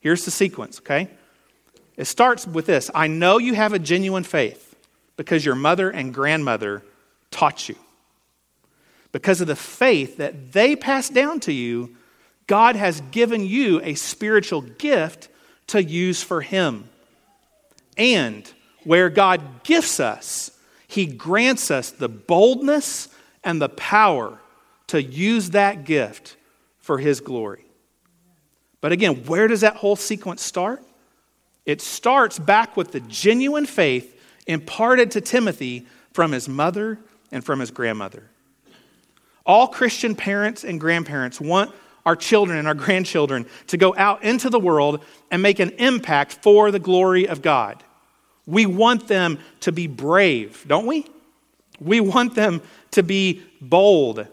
Here's 0.00 0.24
the 0.24 0.30
sequence, 0.30 0.78
okay? 0.80 1.10
It 1.96 2.06
starts 2.06 2.46
with 2.46 2.66
this 2.66 2.90
I 2.94 3.06
know 3.06 3.38
you 3.38 3.54
have 3.54 3.72
a 3.72 3.78
genuine 3.78 4.24
faith 4.24 4.76
because 5.16 5.44
your 5.44 5.54
mother 5.54 5.90
and 5.90 6.12
grandmother 6.12 6.82
taught 7.30 7.68
you 7.68 7.76
because 9.16 9.40
of 9.40 9.46
the 9.46 9.56
faith 9.56 10.18
that 10.18 10.52
they 10.52 10.76
passed 10.76 11.14
down 11.14 11.40
to 11.40 11.50
you, 11.50 11.96
God 12.46 12.76
has 12.76 13.00
given 13.12 13.46
you 13.46 13.80
a 13.82 13.94
spiritual 13.94 14.60
gift 14.60 15.30
to 15.68 15.82
use 15.82 16.22
for 16.22 16.42
Him. 16.42 16.90
And 17.96 18.46
where 18.84 19.08
God 19.08 19.64
gifts 19.64 20.00
us, 20.00 20.50
He 20.86 21.06
grants 21.06 21.70
us 21.70 21.92
the 21.92 22.10
boldness 22.10 23.08
and 23.42 23.58
the 23.58 23.70
power 23.70 24.38
to 24.88 25.02
use 25.02 25.50
that 25.50 25.86
gift 25.86 26.36
for 26.78 26.98
His 26.98 27.20
glory. 27.20 27.64
But 28.82 28.92
again, 28.92 29.24
where 29.24 29.48
does 29.48 29.62
that 29.62 29.76
whole 29.76 29.96
sequence 29.96 30.42
start? 30.42 30.82
It 31.66 31.82
starts 31.82 32.38
back 32.38 32.76
with 32.76 32.92
the 32.92 33.00
genuine 33.00 33.66
faith 33.66 34.18
imparted 34.46 35.10
to 35.12 35.20
Timothy 35.20 35.86
from 36.12 36.32
his 36.32 36.48
mother 36.48 36.98
and 37.32 37.44
from 37.44 37.60
his 37.60 37.70
grandmother. 37.70 38.22
All 39.44 39.68
Christian 39.68 40.14
parents 40.14 40.64
and 40.64 40.80
grandparents 40.80 41.40
want 41.40 41.72
our 42.04 42.16
children 42.16 42.58
and 42.58 42.68
our 42.68 42.74
grandchildren 42.86 43.46
to 43.66 43.76
go 43.76 43.94
out 43.96 44.22
into 44.22 44.48
the 44.48 44.60
world 44.60 45.04
and 45.30 45.42
make 45.42 45.58
an 45.58 45.70
impact 45.70 46.38
for 46.42 46.70
the 46.70 46.78
glory 46.78 47.28
of 47.28 47.42
God. 47.42 47.82
We 48.46 48.64
want 48.64 49.08
them 49.08 49.40
to 49.60 49.72
be 49.72 49.88
brave, 49.88 50.64
don't 50.68 50.86
we? 50.86 51.06
We 51.80 52.00
want 52.00 52.36
them 52.36 52.62
to 52.92 53.02
be 53.02 53.42
bold. 53.60 54.26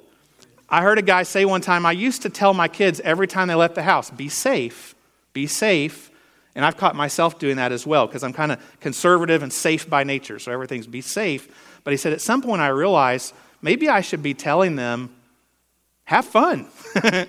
I 0.70 0.82
heard 0.82 1.00
a 1.00 1.04
guy 1.04 1.24
say 1.24 1.46
one 1.46 1.62
time, 1.62 1.86
I 1.86 1.92
used 1.92 2.22
to 2.22 2.30
tell 2.30 2.54
my 2.54 2.68
kids 2.68 3.00
every 3.02 3.28
time 3.28 3.48
they 3.48 3.56
left 3.56 3.76
the 3.76 3.84
house, 3.84 4.10
be 4.10 4.30
safe, 4.30 4.96
be 5.34 5.48
safe. 5.48 6.12
And 6.56 6.64
I've 6.64 6.78
caught 6.78 6.96
myself 6.96 7.40
doing 7.40 7.58
that 7.58 7.72
as 7.72 7.86
well 7.86 8.06
because 8.06 8.24
I'm 8.24 8.34
kind 8.34 8.52
of 8.52 8.80
conservative 8.80 9.42
and 9.42 9.52
safe 9.52 9.90
by 9.90 10.04
nature. 10.04 10.38
So 10.40 10.52
everything's 10.52 10.88
be 10.88 11.02
safe. 11.02 11.48
But 11.84 11.92
he 11.92 11.98
said, 11.98 12.14
at 12.14 12.22
some 12.22 12.42
point 12.42 12.62
I 12.62 12.68
realized 12.68 13.34
maybe 13.62 13.90
I 13.90 14.02
should 14.02 14.22
be 14.22 14.34
telling 14.34 14.76
them, 14.76 15.16
have 16.06 16.26
fun. 16.26 16.68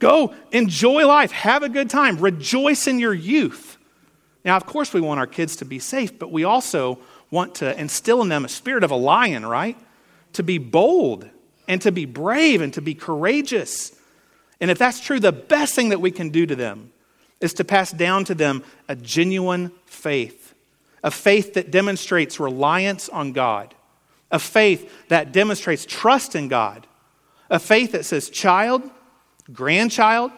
Go 0.00 0.34
enjoy 0.50 1.06
life, 1.06 1.30
have 1.30 1.62
a 1.62 1.68
good 1.68 1.88
time, 1.88 2.18
rejoice 2.18 2.86
in 2.86 2.98
your 2.98 3.14
youth. 3.14 3.78
Now, 4.44 4.56
of 4.56 4.66
course, 4.66 4.92
we 4.92 5.00
want 5.00 5.20
our 5.20 5.26
kids 5.26 5.56
to 5.56 5.64
be 5.64 5.78
safe, 5.78 6.18
but 6.18 6.30
we 6.30 6.44
also 6.44 6.98
want 7.30 7.56
to 7.56 7.78
instill 7.78 8.20
in 8.20 8.28
them 8.28 8.44
a 8.44 8.48
spirit 8.48 8.84
of 8.84 8.90
a 8.90 8.96
lion, 8.96 9.46
right? 9.46 9.78
To 10.34 10.42
be 10.42 10.58
bold 10.58 11.28
and 11.66 11.80
to 11.82 11.92
be 11.92 12.04
brave 12.04 12.60
and 12.60 12.74
to 12.74 12.82
be 12.82 12.94
courageous. 12.94 13.92
And 14.60 14.70
if 14.70 14.78
that's 14.78 15.00
true, 15.00 15.20
the 15.20 15.32
best 15.32 15.74
thing 15.74 15.88
that 15.90 16.00
we 16.00 16.10
can 16.10 16.30
do 16.30 16.44
to 16.46 16.56
them 16.56 16.92
is 17.40 17.54
to 17.54 17.64
pass 17.64 17.90
down 17.90 18.24
to 18.24 18.34
them 18.34 18.62
a 18.88 18.96
genuine 18.96 19.72
faith, 19.86 20.54
a 21.02 21.10
faith 21.10 21.54
that 21.54 21.70
demonstrates 21.70 22.40
reliance 22.40 23.08
on 23.08 23.32
God, 23.32 23.74
a 24.30 24.38
faith 24.38 25.08
that 25.08 25.32
demonstrates 25.32 25.84
trust 25.84 26.34
in 26.34 26.48
God, 26.48 26.86
a 27.50 27.58
faith 27.58 27.92
that 27.92 28.04
says, 28.04 28.30
Child, 28.30 28.88
grandchild, 29.52 30.32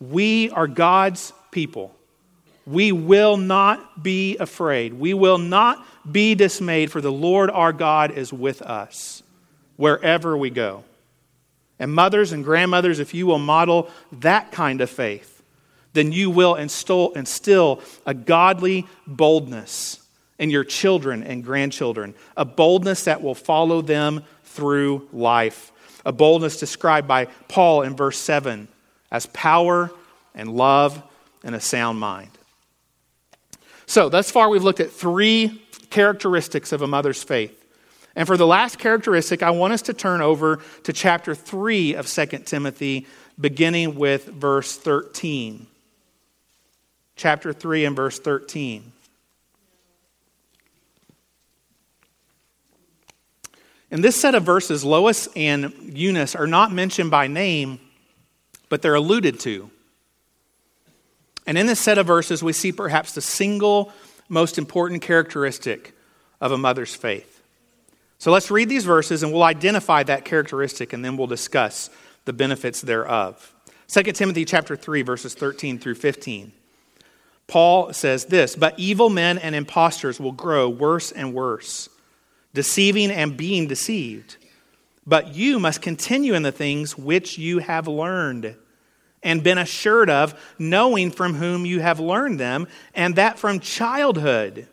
we 0.00 0.50
are 0.50 0.66
God's 0.66 1.32
people. 1.50 1.94
We 2.66 2.92
will 2.92 3.36
not 3.36 4.02
be 4.02 4.38
afraid. 4.38 4.94
We 4.94 5.14
will 5.14 5.38
not 5.38 5.84
be 6.10 6.34
dismayed, 6.34 6.90
for 6.90 7.00
the 7.00 7.12
Lord 7.12 7.50
our 7.50 7.72
God 7.72 8.12
is 8.12 8.32
with 8.32 8.62
us 8.62 9.22
wherever 9.76 10.36
we 10.36 10.50
go. 10.50 10.84
And 11.78 11.92
mothers 11.92 12.32
and 12.32 12.44
grandmothers, 12.44 13.00
if 13.00 13.14
you 13.14 13.26
will 13.26 13.38
model 13.38 13.90
that 14.12 14.52
kind 14.52 14.80
of 14.80 14.88
faith, 14.88 15.33
then 15.94 16.12
you 16.12 16.28
will 16.28 16.56
instill, 16.56 17.12
instill 17.12 17.80
a 18.04 18.12
godly 18.12 18.86
boldness 19.06 20.00
in 20.38 20.50
your 20.50 20.64
children 20.64 21.22
and 21.22 21.42
grandchildren, 21.42 22.14
a 22.36 22.44
boldness 22.44 23.04
that 23.04 23.22
will 23.22 23.34
follow 23.34 23.80
them 23.80 24.22
through 24.42 25.08
life, 25.12 25.72
a 26.04 26.12
boldness 26.12 26.58
described 26.58 27.08
by 27.08 27.26
Paul 27.48 27.82
in 27.82 27.96
verse 27.96 28.18
7 28.18 28.68
as 29.10 29.26
power 29.26 29.90
and 30.34 30.50
love 30.50 31.02
and 31.44 31.54
a 31.54 31.60
sound 31.60 31.98
mind. 31.98 32.30
So, 33.86 34.08
thus 34.08 34.30
far, 34.30 34.48
we've 34.48 34.64
looked 34.64 34.80
at 34.80 34.90
three 34.90 35.62
characteristics 35.90 36.72
of 36.72 36.82
a 36.82 36.86
mother's 36.86 37.22
faith. 37.22 37.60
And 38.16 38.26
for 38.26 38.36
the 38.36 38.46
last 38.46 38.78
characteristic, 38.78 39.42
I 39.42 39.50
want 39.50 39.72
us 39.72 39.82
to 39.82 39.92
turn 39.92 40.20
over 40.20 40.60
to 40.84 40.92
chapter 40.92 41.34
3 41.34 41.94
of 41.94 42.06
2 42.06 42.26
Timothy, 42.44 43.06
beginning 43.38 43.96
with 43.96 44.26
verse 44.26 44.76
13. 44.76 45.66
Chapter 47.16 47.52
3 47.52 47.84
and 47.84 47.96
verse 47.96 48.18
13. 48.18 48.92
In 53.90 54.00
this 54.00 54.20
set 54.20 54.34
of 54.34 54.42
verses, 54.42 54.84
Lois 54.84 55.28
and 55.36 55.72
Eunice 55.96 56.34
are 56.34 56.48
not 56.48 56.72
mentioned 56.72 57.12
by 57.12 57.28
name, 57.28 57.78
but 58.68 58.82
they're 58.82 58.96
alluded 58.96 59.38
to. 59.40 59.70
And 61.46 61.56
in 61.56 61.66
this 61.66 61.78
set 61.78 61.98
of 61.98 62.06
verses, 62.06 62.42
we 62.42 62.52
see 62.52 62.72
perhaps 62.72 63.14
the 63.14 63.20
single 63.20 63.92
most 64.28 64.58
important 64.58 65.02
characteristic 65.02 65.94
of 66.40 66.50
a 66.50 66.58
mother's 66.58 66.94
faith. 66.94 67.42
So 68.18 68.32
let's 68.32 68.50
read 68.50 68.68
these 68.68 68.84
verses 68.84 69.22
and 69.22 69.32
we'll 69.32 69.42
identify 69.42 70.02
that 70.02 70.24
characteristic 70.24 70.92
and 70.92 71.04
then 71.04 71.16
we'll 71.16 71.26
discuss 71.26 71.90
the 72.24 72.32
benefits 72.32 72.80
thereof. 72.80 73.54
2 73.88 74.02
Timothy 74.12 74.44
chapter 74.44 74.76
3 74.76 75.02
verses 75.02 75.34
13 75.34 75.78
through 75.78 75.94
15. 75.94 76.52
Paul 77.46 77.92
says 77.92 78.24
this, 78.26 78.56
but 78.56 78.78
evil 78.78 79.10
men 79.10 79.38
and 79.38 79.54
impostors 79.54 80.18
will 80.18 80.32
grow 80.32 80.68
worse 80.68 81.12
and 81.12 81.34
worse, 81.34 81.88
deceiving 82.54 83.10
and 83.10 83.36
being 83.36 83.66
deceived. 83.66 84.36
But 85.06 85.34
you 85.34 85.58
must 85.58 85.82
continue 85.82 86.34
in 86.34 86.42
the 86.42 86.52
things 86.52 86.96
which 86.96 87.36
you 87.36 87.58
have 87.58 87.86
learned 87.86 88.56
and 89.22 89.42
been 89.42 89.58
assured 89.58 90.10
of, 90.10 90.38
knowing 90.58 91.10
from 91.10 91.34
whom 91.34 91.64
you 91.64 91.80
have 91.80 91.98
learned 91.98 92.38
them, 92.38 92.68
and 92.94 93.16
that 93.16 93.38
from 93.38 93.60
childhood 93.60 94.68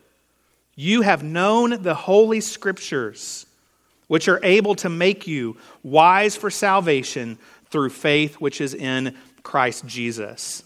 you 0.74 1.02
have 1.02 1.22
known 1.22 1.82
the 1.82 1.94
Holy 1.94 2.40
Scriptures, 2.40 3.46
which 4.08 4.28
are 4.28 4.40
able 4.42 4.74
to 4.76 4.88
make 4.88 5.26
you 5.26 5.56
wise 5.82 6.36
for 6.36 6.50
salvation 6.50 7.38
through 7.70 7.90
faith 7.90 8.34
which 8.34 8.60
is 8.60 8.74
in 8.74 9.16
Christ 9.42 9.86
Jesus. 9.86 10.62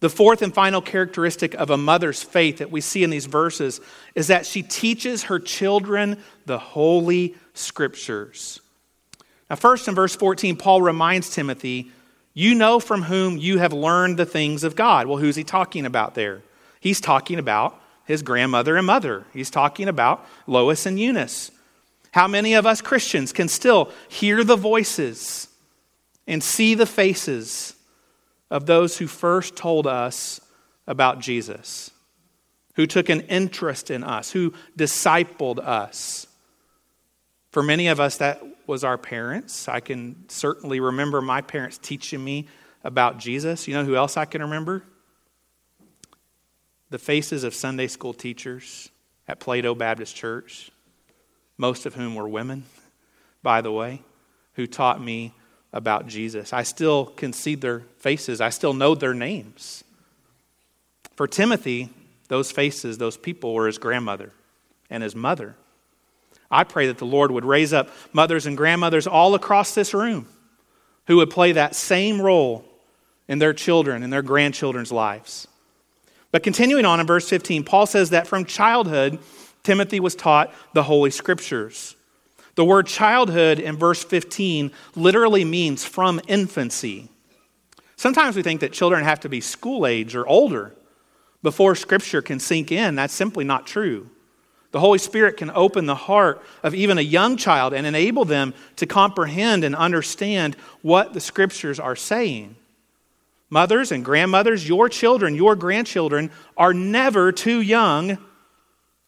The 0.00 0.10
fourth 0.10 0.42
and 0.42 0.52
final 0.52 0.82
characteristic 0.82 1.54
of 1.54 1.70
a 1.70 1.76
mother's 1.76 2.22
faith 2.22 2.58
that 2.58 2.70
we 2.70 2.80
see 2.80 3.02
in 3.02 3.10
these 3.10 3.26
verses 3.26 3.80
is 4.14 4.26
that 4.26 4.44
she 4.44 4.62
teaches 4.62 5.24
her 5.24 5.38
children 5.38 6.22
the 6.44 6.58
Holy 6.58 7.34
Scriptures. 7.54 8.60
Now, 9.48 9.56
first 9.56 9.88
in 9.88 9.94
verse 9.94 10.14
14, 10.14 10.56
Paul 10.56 10.82
reminds 10.82 11.30
Timothy 11.30 11.90
you 12.34 12.54
know 12.54 12.78
from 12.80 13.02
whom 13.02 13.38
you 13.38 13.58
have 13.58 13.72
learned 13.72 14.18
the 14.18 14.26
things 14.26 14.62
of 14.62 14.76
God. 14.76 15.06
Well, 15.06 15.16
who's 15.16 15.36
he 15.36 15.44
talking 15.44 15.86
about 15.86 16.14
there? 16.14 16.42
He's 16.80 17.00
talking 17.00 17.38
about 17.38 17.80
his 18.04 18.20
grandmother 18.20 18.76
and 18.76 18.86
mother. 18.86 19.24
He's 19.32 19.48
talking 19.48 19.88
about 19.88 20.26
Lois 20.46 20.84
and 20.84 21.00
Eunice. 21.00 21.50
How 22.12 22.28
many 22.28 22.52
of 22.54 22.66
us 22.66 22.82
Christians 22.82 23.32
can 23.32 23.48
still 23.48 23.90
hear 24.08 24.44
the 24.44 24.56
voices 24.56 25.48
and 26.26 26.42
see 26.42 26.74
the 26.74 26.86
faces 26.86 27.74
of 28.50 28.66
those 28.66 28.98
who 28.98 29.06
first 29.06 29.56
told 29.56 29.86
us 29.86 30.40
about 30.86 31.20
Jesus, 31.20 31.90
who 32.74 32.86
took 32.86 33.08
an 33.08 33.22
interest 33.22 33.90
in 33.90 34.04
us, 34.04 34.30
who 34.30 34.52
discipled 34.78 35.58
us? 35.58 36.26
For 37.50 37.62
many 37.62 37.88
of 37.88 38.00
us, 38.00 38.18
that 38.18 38.42
was 38.66 38.84
our 38.84 38.98
parents. 38.98 39.68
I 39.68 39.80
can 39.80 40.28
certainly 40.28 40.80
remember 40.80 41.22
my 41.22 41.40
parents 41.40 41.78
teaching 41.78 42.22
me 42.22 42.48
about 42.84 43.18
Jesus. 43.18 43.66
You 43.66 43.74
know 43.74 43.84
who 43.84 43.96
else 43.96 44.16
I 44.16 44.26
can 44.26 44.42
remember? 44.42 44.82
The 46.90 46.98
faces 46.98 47.44
of 47.44 47.54
Sunday 47.54 47.88
school 47.88 48.12
teachers 48.12 48.90
at 49.26 49.40
Plato 49.40 49.74
Baptist 49.74 50.14
Church, 50.14 50.70
most 51.56 51.86
of 51.86 51.94
whom 51.94 52.14
were 52.14 52.28
women, 52.28 52.64
by 53.42 53.60
the 53.60 53.72
way, 53.72 54.02
who 54.54 54.66
taught 54.66 55.02
me 55.02 55.34
about 55.72 56.06
Jesus. 56.06 56.52
I 56.52 56.62
still 56.62 57.06
can 57.06 57.32
see 57.32 57.54
their 57.54 57.80
faces, 57.98 58.40
I 58.40 58.50
still 58.50 58.72
know 58.72 58.94
their 58.94 59.14
names. 59.14 59.84
For 61.14 61.26
Timothy, 61.26 61.90
those 62.28 62.52
faces, 62.52 62.98
those 62.98 63.16
people 63.16 63.54
were 63.54 63.66
his 63.66 63.78
grandmother 63.78 64.32
and 64.90 65.02
his 65.02 65.14
mother. 65.14 65.56
I 66.50 66.64
pray 66.64 66.86
that 66.86 66.98
the 66.98 67.06
Lord 67.06 67.30
would 67.30 67.44
raise 67.44 67.72
up 67.72 67.90
mothers 68.12 68.46
and 68.46 68.56
grandmothers 68.56 69.06
all 69.06 69.34
across 69.34 69.74
this 69.74 69.94
room 69.94 70.28
who 71.06 71.16
would 71.16 71.30
play 71.30 71.52
that 71.52 71.74
same 71.74 72.20
role 72.20 72.64
in 73.28 73.38
their 73.38 73.52
children 73.52 74.02
and 74.02 74.12
their 74.12 74.22
grandchildren's 74.22 74.92
lives. 74.92 75.48
But 76.30 76.42
continuing 76.42 76.84
on 76.84 77.00
in 77.00 77.06
verse 77.06 77.28
15, 77.28 77.64
Paul 77.64 77.86
says 77.86 78.10
that 78.10 78.26
from 78.26 78.44
childhood, 78.44 79.18
Timothy 79.62 80.00
was 80.00 80.14
taught 80.14 80.52
the 80.74 80.82
Holy 80.82 81.10
Scriptures. 81.10 81.95
The 82.56 82.64
word 82.64 82.86
childhood 82.86 83.60
in 83.60 83.76
verse 83.76 84.02
15 84.02 84.72
literally 84.94 85.44
means 85.44 85.84
from 85.84 86.20
infancy. 86.26 87.10
Sometimes 87.96 88.34
we 88.34 88.42
think 88.42 88.60
that 88.60 88.72
children 88.72 89.04
have 89.04 89.20
to 89.20 89.28
be 89.28 89.40
school 89.40 89.86
age 89.86 90.16
or 90.16 90.26
older 90.26 90.74
before 91.42 91.74
Scripture 91.74 92.22
can 92.22 92.40
sink 92.40 92.72
in. 92.72 92.94
That's 92.96 93.14
simply 93.14 93.44
not 93.44 93.66
true. 93.66 94.10
The 94.72 94.80
Holy 94.80 94.98
Spirit 94.98 95.36
can 95.36 95.50
open 95.50 95.86
the 95.86 95.94
heart 95.94 96.42
of 96.62 96.74
even 96.74 96.98
a 96.98 97.02
young 97.02 97.36
child 97.36 97.72
and 97.72 97.86
enable 97.86 98.24
them 98.24 98.52
to 98.76 98.86
comprehend 98.86 99.62
and 99.62 99.76
understand 99.76 100.56
what 100.82 101.12
the 101.12 101.20
Scriptures 101.20 101.78
are 101.78 101.96
saying. 101.96 102.56
Mothers 103.48 103.92
and 103.92 104.04
grandmothers, 104.04 104.68
your 104.68 104.88
children, 104.88 105.34
your 105.34 105.56
grandchildren 105.56 106.30
are 106.56 106.74
never 106.74 107.32
too 107.32 107.60
young 107.60 108.18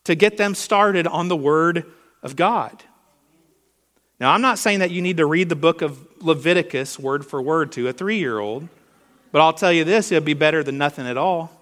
to 0.04 0.14
get 0.14 0.37
them 0.37 0.54
started 0.54 1.06
on 1.06 1.28
the 1.28 1.37
Word 1.37 1.84
of 2.22 2.37
God. 2.37 2.84
Now, 4.20 4.33
I'm 4.33 4.42
not 4.42 4.59
saying 4.59 4.81
that 4.81 4.90
you 4.90 5.00
need 5.00 5.18
to 5.18 5.26
read 5.26 5.48
the 5.48 5.57
book 5.57 5.83
of 5.83 6.07
Leviticus 6.20 6.98
word 6.98 7.24
for 7.24 7.40
word 7.40 7.72
to 7.72 7.88
a 7.88 7.92
three 7.92 8.18
year 8.18 8.38
old, 8.38 8.68
but 9.31 9.40
I'll 9.40 9.52
tell 9.52 9.72
you 9.72 9.85
this 9.85 10.11
it'll 10.11 10.24
be 10.24 10.35
better 10.35 10.62
than 10.62 10.78
nothing 10.78 11.07
at 11.07 11.16
all. 11.16 11.52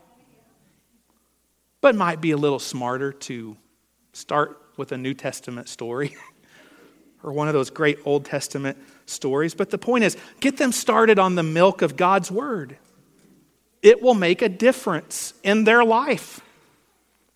But 1.80 1.94
might 1.94 2.20
be 2.20 2.30
a 2.30 2.36
little 2.36 2.58
smarter 2.58 3.12
to 3.12 3.56
Start 4.16 4.58
with 4.78 4.92
a 4.92 4.96
New 4.96 5.12
Testament 5.12 5.68
story 5.68 6.16
or 7.22 7.34
one 7.34 7.48
of 7.48 7.54
those 7.54 7.68
great 7.68 7.98
Old 8.06 8.24
Testament 8.24 8.78
stories. 9.04 9.52
But 9.52 9.68
the 9.68 9.76
point 9.76 10.04
is, 10.04 10.16
get 10.40 10.56
them 10.56 10.72
started 10.72 11.18
on 11.18 11.34
the 11.34 11.42
milk 11.42 11.82
of 11.82 11.98
God's 11.98 12.30
Word. 12.30 12.78
It 13.82 14.00
will 14.00 14.14
make 14.14 14.40
a 14.40 14.48
difference 14.48 15.34
in 15.42 15.64
their 15.64 15.84
life, 15.84 16.40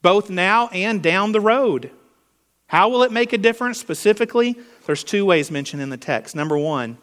both 0.00 0.30
now 0.30 0.68
and 0.68 1.02
down 1.02 1.32
the 1.32 1.40
road. 1.40 1.90
How 2.66 2.88
will 2.88 3.02
it 3.02 3.12
make 3.12 3.34
a 3.34 3.38
difference 3.38 3.78
specifically? 3.78 4.56
There's 4.86 5.04
two 5.04 5.24
ways 5.24 5.50
mentioned 5.50 5.82
in 5.82 5.90
the 5.90 5.96
text. 5.96 6.34
Number 6.34 6.58
one, 6.58 6.98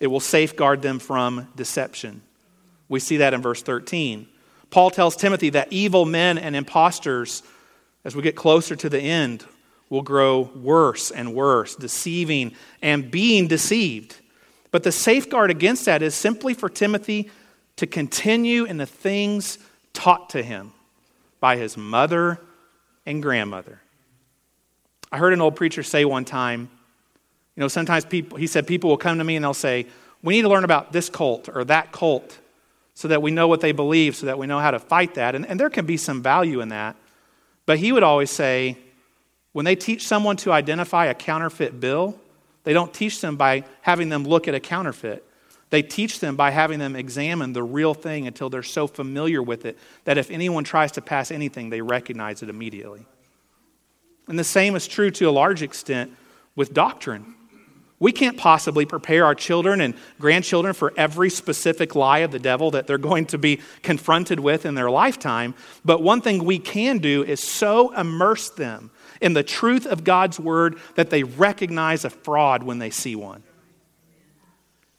it 0.00 0.06
will 0.06 0.20
safeguard 0.20 0.82
them 0.82 0.98
from 0.98 1.48
deception. 1.56 2.22
We 2.88 3.00
see 3.00 3.18
that 3.18 3.34
in 3.34 3.42
verse 3.42 3.62
13. 3.62 4.28
Paul 4.70 4.90
tells 4.90 5.16
Timothy 5.16 5.50
that 5.50 5.72
evil 5.72 6.04
men 6.04 6.38
and 6.38 6.54
impostors, 6.54 7.42
as 8.04 8.14
we 8.14 8.22
get 8.22 8.36
closer 8.36 8.76
to 8.76 8.88
the 8.88 9.00
end, 9.00 9.44
will 9.88 10.02
grow 10.02 10.50
worse 10.54 11.10
and 11.10 11.34
worse, 11.34 11.76
deceiving 11.76 12.54
and 12.82 13.10
being 13.10 13.46
deceived. 13.46 14.16
But 14.70 14.82
the 14.82 14.92
safeguard 14.92 15.50
against 15.50 15.84
that 15.84 16.02
is 16.02 16.14
simply 16.14 16.54
for 16.54 16.68
Timothy 16.68 17.30
to 17.76 17.86
continue 17.86 18.64
in 18.64 18.78
the 18.78 18.86
things 18.86 19.58
taught 19.92 20.30
to 20.30 20.42
him 20.42 20.72
by 21.40 21.56
his 21.56 21.76
mother 21.76 22.40
and 23.04 23.22
grandmother. 23.22 23.80
I 25.12 25.18
heard 25.18 25.32
an 25.32 25.40
old 25.40 25.56
preacher 25.56 25.82
say 25.82 26.04
one 26.04 26.24
time, 26.24 26.68
you 27.56 27.62
know, 27.62 27.68
sometimes 27.68 28.04
people, 28.04 28.38
he 28.38 28.46
said, 28.46 28.66
people 28.66 28.90
will 28.90 28.98
come 28.98 29.18
to 29.18 29.24
me 29.24 29.36
and 29.36 29.44
they'll 29.44 29.54
say, 29.54 29.86
we 30.22 30.34
need 30.34 30.42
to 30.42 30.48
learn 30.48 30.64
about 30.64 30.92
this 30.92 31.08
cult 31.08 31.48
or 31.48 31.64
that 31.64 31.90
cult 31.90 32.38
so 32.94 33.08
that 33.08 33.22
we 33.22 33.30
know 33.30 33.48
what 33.48 33.60
they 33.60 33.72
believe, 33.72 34.14
so 34.14 34.26
that 34.26 34.38
we 34.38 34.46
know 34.46 34.58
how 34.58 34.70
to 34.70 34.78
fight 34.78 35.14
that. 35.14 35.34
And, 35.34 35.46
and 35.46 35.58
there 35.58 35.70
can 35.70 35.86
be 35.86 35.96
some 35.96 36.22
value 36.22 36.60
in 36.60 36.68
that. 36.68 36.96
But 37.64 37.78
he 37.78 37.92
would 37.92 38.02
always 38.02 38.30
say, 38.30 38.76
when 39.52 39.64
they 39.64 39.74
teach 39.74 40.06
someone 40.06 40.36
to 40.38 40.52
identify 40.52 41.06
a 41.06 41.14
counterfeit 41.14 41.80
bill, 41.80 42.18
they 42.64 42.72
don't 42.72 42.92
teach 42.92 43.20
them 43.20 43.36
by 43.36 43.64
having 43.80 44.08
them 44.08 44.24
look 44.24 44.48
at 44.48 44.54
a 44.54 44.60
counterfeit. 44.60 45.24
They 45.70 45.82
teach 45.82 46.20
them 46.20 46.36
by 46.36 46.50
having 46.50 46.78
them 46.78 46.94
examine 46.94 47.52
the 47.52 47.62
real 47.62 47.94
thing 47.94 48.26
until 48.26 48.50
they're 48.50 48.62
so 48.62 48.86
familiar 48.86 49.42
with 49.42 49.64
it 49.64 49.78
that 50.04 50.18
if 50.18 50.30
anyone 50.30 50.64
tries 50.64 50.92
to 50.92 51.00
pass 51.00 51.30
anything, 51.30 51.70
they 51.70 51.80
recognize 51.80 52.42
it 52.42 52.48
immediately. 52.48 53.06
And 54.28 54.38
the 54.38 54.44
same 54.44 54.76
is 54.76 54.86
true 54.86 55.10
to 55.12 55.24
a 55.24 55.30
large 55.30 55.62
extent 55.62 56.12
with 56.54 56.72
doctrine. 56.72 57.34
We 57.98 58.12
can't 58.12 58.36
possibly 58.36 58.84
prepare 58.84 59.24
our 59.24 59.34
children 59.34 59.80
and 59.80 59.94
grandchildren 60.18 60.74
for 60.74 60.92
every 60.96 61.30
specific 61.30 61.94
lie 61.94 62.18
of 62.18 62.30
the 62.30 62.38
devil 62.38 62.70
that 62.72 62.86
they're 62.86 62.98
going 62.98 63.26
to 63.26 63.38
be 63.38 63.60
confronted 63.82 64.38
with 64.38 64.66
in 64.66 64.74
their 64.74 64.90
lifetime. 64.90 65.54
But 65.84 66.02
one 66.02 66.20
thing 66.20 66.44
we 66.44 66.58
can 66.58 66.98
do 66.98 67.24
is 67.24 67.40
so 67.40 67.94
immerse 67.94 68.50
them 68.50 68.90
in 69.22 69.32
the 69.32 69.42
truth 69.42 69.86
of 69.86 70.04
God's 70.04 70.38
word 70.38 70.78
that 70.96 71.08
they 71.08 71.22
recognize 71.22 72.04
a 72.04 72.10
fraud 72.10 72.62
when 72.62 72.78
they 72.78 72.90
see 72.90 73.16
one. 73.16 73.42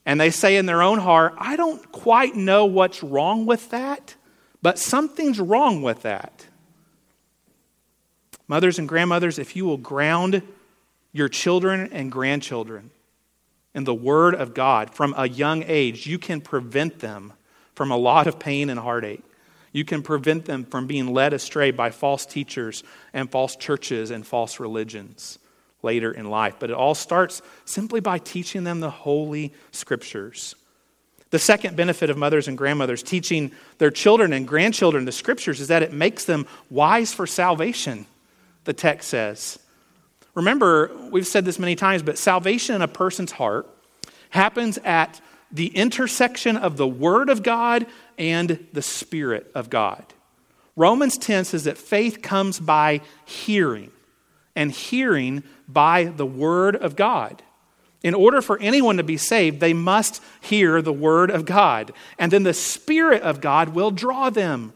And 0.04 0.20
they 0.20 0.32
say 0.32 0.58
in 0.58 0.66
their 0.66 0.82
own 0.82 0.98
heart, 0.98 1.36
I 1.38 1.56
don't 1.56 1.92
quite 1.92 2.36
know 2.36 2.66
what's 2.66 3.04
wrong 3.04 3.46
with 3.46 3.70
that, 3.70 4.16
but 4.64 4.80
something's 4.80 5.40
wrong 5.40 5.84
with 5.84 6.02
that. 6.02 6.48
Mothers 8.48 8.80
and 8.80 8.88
grandmothers, 8.88 9.38
if 9.38 9.56
you 9.56 9.66
will 9.66 9.78
ground 9.78 10.42
your 11.12 11.30
children 11.30 11.90
and 11.92 12.12
grandchildren 12.12 12.92
in 13.74 13.84
the 13.84 13.94
Word 13.94 14.36
of 14.36 14.54
God 14.54 14.90
from 14.90 15.14
a 15.18 15.30
young 15.30 15.64
age, 15.68 16.08
you 16.08 16.18
can 16.18 16.42
prevent 16.42 17.00
them 17.00 17.34
from 17.76 17.92
a 17.92 17.98
lot 17.98 18.26
of 18.26 18.40
pain 18.40 18.70
and 18.70 18.80
heartache. 18.80 19.24
You 19.72 19.86
can 19.86 20.02
prevent 20.02 20.46
them 20.46 20.64
from 20.64 20.88
being 20.88 21.14
led 21.14 21.34
astray 21.34 21.70
by 21.70 21.92
false 21.92 22.26
teachers 22.26 22.84
and 23.14 23.30
false 23.30 23.56
churches 23.56 24.10
and 24.10 24.26
false 24.26 24.60
religions 24.60 25.38
later 25.84 26.12
in 26.12 26.30
life. 26.30 26.56
But 26.58 26.72
it 26.72 26.76
all 26.76 26.96
starts 26.96 27.44
simply 27.66 28.00
by 28.00 28.18
teaching 28.18 28.64
them 28.64 28.80
the 28.80 28.90
Holy 28.90 29.54
Scriptures. 29.72 30.56
The 31.30 31.38
second 31.38 31.76
benefit 31.76 32.10
of 32.10 32.18
mothers 32.18 32.48
and 32.48 32.58
grandmothers 32.58 33.04
teaching 33.04 33.52
their 33.78 33.92
children 33.92 34.34
and 34.34 34.48
grandchildren 34.48 35.06
the 35.06 35.12
Scriptures 35.12 35.60
is 35.60 35.68
that 35.68 35.84
it 35.84 35.94
makes 35.94 36.26
them 36.26 36.48
wise 36.72 37.14
for 37.14 37.28
salvation, 37.28 38.08
the 38.64 38.74
text 38.74 39.10
says. 39.10 39.60
Remember, 40.38 40.92
we've 41.10 41.26
said 41.26 41.46
this 41.46 41.58
many 41.58 41.76
times, 41.76 42.04
but 42.04 42.16
salvation 42.16 42.76
in 42.76 42.84
a 42.84 42.88
person's 42.88 43.32
heart 43.32 43.68
happens 44.30 44.78
at 44.84 45.20
the 45.52 45.66
intersection 45.76 46.56
of 46.56 46.78
the 46.78 46.88
Word 46.88 47.30
of 47.30 47.42
God 47.42 47.88
and 48.20 48.64
the 48.72 48.84
Spirit 48.84 49.50
of 49.56 49.72
God. 49.72 50.06
Romans 50.76 51.18
10 51.18 51.46
says 51.46 51.64
that 51.64 51.76
faith 51.76 52.22
comes 52.22 52.60
by 52.60 53.02
hearing, 53.26 53.90
and 54.56 54.72
hearing 54.72 55.42
by 55.68 56.04
the 56.04 56.28
Word 56.28 56.76
of 56.76 56.96
God. 56.96 57.42
In 58.04 58.14
order 58.14 58.44
for 58.44 58.60
anyone 58.60 58.98
to 58.98 59.04
be 59.04 59.18
saved, 59.18 59.60
they 59.60 59.74
must 59.74 60.22
hear 60.40 60.84
the 60.84 60.94
Word 60.94 61.32
of 61.32 61.46
God. 61.46 61.94
And 62.20 62.32
then 62.32 62.44
the 62.44 62.54
Spirit 62.54 63.24
of 63.24 63.42
God 63.42 63.70
will 63.70 63.90
draw 63.90 64.30
them 64.30 64.74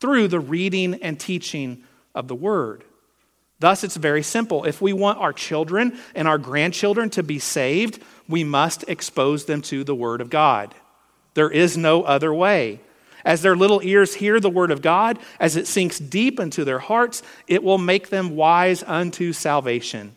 through 0.00 0.28
the 0.28 0.40
reading 0.40 0.94
and 1.02 1.20
teaching 1.20 1.84
of 2.14 2.28
the 2.28 2.34
Word. 2.34 2.84
Thus, 3.62 3.84
it's 3.84 3.94
very 3.94 4.24
simple. 4.24 4.64
If 4.64 4.82
we 4.82 4.92
want 4.92 5.20
our 5.20 5.32
children 5.32 5.96
and 6.16 6.26
our 6.26 6.36
grandchildren 6.36 7.10
to 7.10 7.22
be 7.22 7.38
saved, 7.38 8.02
we 8.28 8.42
must 8.42 8.84
expose 8.88 9.44
them 9.44 9.62
to 9.62 9.84
the 9.84 9.94
Word 9.94 10.20
of 10.20 10.30
God. 10.30 10.74
There 11.34 11.48
is 11.48 11.76
no 11.76 12.02
other 12.02 12.34
way. 12.34 12.80
As 13.24 13.40
their 13.40 13.54
little 13.54 13.80
ears 13.84 14.16
hear 14.16 14.40
the 14.40 14.50
Word 14.50 14.72
of 14.72 14.82
God, 14.82 15.16
as 15.38 15.54
it 15.54 15.68
sinks 15.68 16.00
deep 16.00 16.40
into 16.40 16.64
their 16.64 16.80
hearts, 16.80 17.22
it 17.46 17.62
will 17.62 17.78
make 17.78 18.08
them 18.08 18.34
wise 18.34 18.82
unto 18.82 19.32
salvation. 19.32 20.16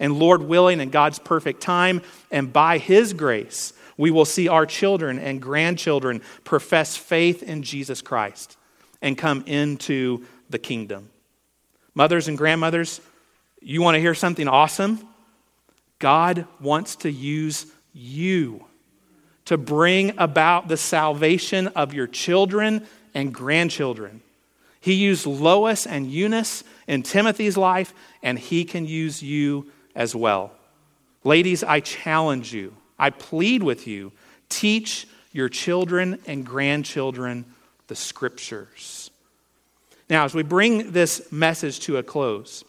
And 0.00 0.18
Lord 0.18 0.40
willing, 0.40 0.80
in 0.80 0.88
God's 0.88 1.18
perfect 1.18 1.60
time, 1.60 2.00
and 2.30 2.50
by 2.50 2.78
His 2.78 3.12
grace, 3.12 3.74
we 3.98 4.10
will 4.10 4.24
see 4.24 4.48
our 4.48 4.64
children 4.64 5.18
and 5.18 5.42
grandchildren 5.42 6.22
profess 6.44 6.96
faith 6.96 7.42
in 7.42 7.62
Jesus 7.62 8.00
Christ 8.00 8.56
and 9.02 9.18
come 9.18 9.44
into 9.46 10.24
the 10.48 10.58
kingdom. 10.58 11.10
Mothers 11.96 12.28
and 12.28 12.36
grandmothers, 12.36 13.00
you 13.60 13.80
want 13.80 13.94
to 13.94 14.00
hear 14.00 14.14
something 14.14 14.46
awesome? 14.46 15.00
God 15.98 16.46
wants 16.60 16.96
to 16.96 17.10
use 17.10 17.66
you 17.94 18.66
to 19.46 19.56
bring 19.56 20.12
about 20.18 20.68
the 20.68 20.76
salvation 20.76 21.68
of 21.68 21.94
your 21.94 22.06
children 22.06 22.86
and 23.14 23.32
grandchildren. 23.32 24.20
He 24.78 24.92
used 24.92 25.24
Lois 25.24 25.86
and 25.86 26.10
Eunice 26.10 26.64
in 26.86 27.02
Timothy's 27.02 27.56
life, 27.56 27.94
and 28.22 28.38
he 28.38 28.66
can 28.66 28.86
use 28.86 29.22
you 29.22 29.72
as 29.94 30.14
well. 30.14 30.52
Ladies, 31.24 31.64
I 31.64 31.80
challenge 31.80 32.52
you, 32.52 32.76
I 32.98 33.08
plead 33.08 33.62
with 33.62 33.86
you, 33.86 34.12
teach 34.50 35.08
your 35.32 35.48
children 35.48 36.18
and 36.26 36.44
grandchildren 36.44 37.46
the 37.86 37.96
scriptures. 37.96 39.05
Now, 40.08 40.24
as 40.24 40.34
we 40.34 40.42
bring 40.42 40.92
this 40.92 41.30
message 41.32 41.80
to 41.80 41.96
a 41.96 42.02
close, 42.02 42.64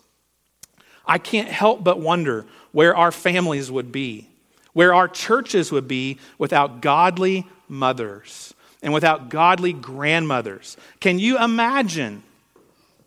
I 1.05 1.17
can't 1.17 1.49
help 1.49 1.83
but 1.83 1.99
wonder 1.99 2.45
where 2.71 2.95
our 2.95 3.11
families 3.11 3.71
would 3.71 3.91
be, 3.91 4.27
where 4.73 4.93
our 4.93 5.07
churches 5.07 5.71
would 5.71 5.87
be 5.87 6.17
without 6.37 6.81
godly 6.81 7.45
mothers 7.67 8.53
and 8.81 8.93
without 8.93 9.29
godly 9.29 9.73
grandmothers. 9.73 10.77
Can 10.99 11.19
you 11.19 11.37
imagine 11.37 12.23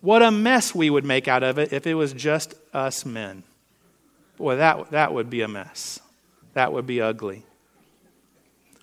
what 0.01 0.23
a 0.23 0.31
mess 0.31 0.73
we 0.73 0.89
would 0.89 1.05
make 1.05 1.27
out 1.27 1.43
of 1.43 1.59
it 1.59 1.71
if 1.73 1.85
it 1.85 1.93
was 1.93 2.13
just 2.13 2.55
us 2.73 3.05
men? 3.05 3.43
Boy, 4.37 4.55
that, 4.55 4.91
that 4.91 5.13
would 5.13 5.29
be 5.29 5.41
a 5.41 5.47
mess. 5.47 5.99
That 6.53 6.73
would 6.73 6.87
be 6.87 7.01
ugly. 7.01 7.43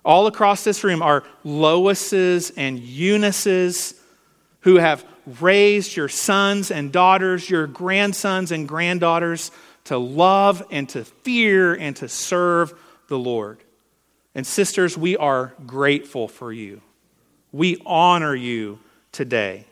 All 0.05 0.27
across 0.27 0.63
this 0.63 0.83
room 0.83 1.01
are 1.01 1.23
Loises 1.43 2.51
and 2.55 2.79
Eunices 2.79 3.95
who 4.61 4.75
have 4.75 5.05
raised 5.39 5.95
your 5.95 6.09
sons 6.09 6.71
and 6.71 6.91
daughters, 6.91 7.49
your 7.49 7.67
grandsons 7.67 8.51
and 8.51 8.67
granddaughters 8.67 9.51
to 9.85 9.97
love 9.97 10.65
and 10.71 10.89
to 10.89 11.03
fear 11.03 11.73
and 11.73 11.95
to 11.97 12.09
serve 12.09 12.73
the 13.07 13.17
Lord. 13.17 13.59
And 14.35 14.45
sisters, 14.45 14.97
we 14.97 15.17
are 15.17 15.53
grateful 15.65 16.27
for 16.27 16.53
you. 16.53 16.81
We 17.51 17.81
honor 17.85 18.35
you 18.35 18.79
today. 19.11 19.65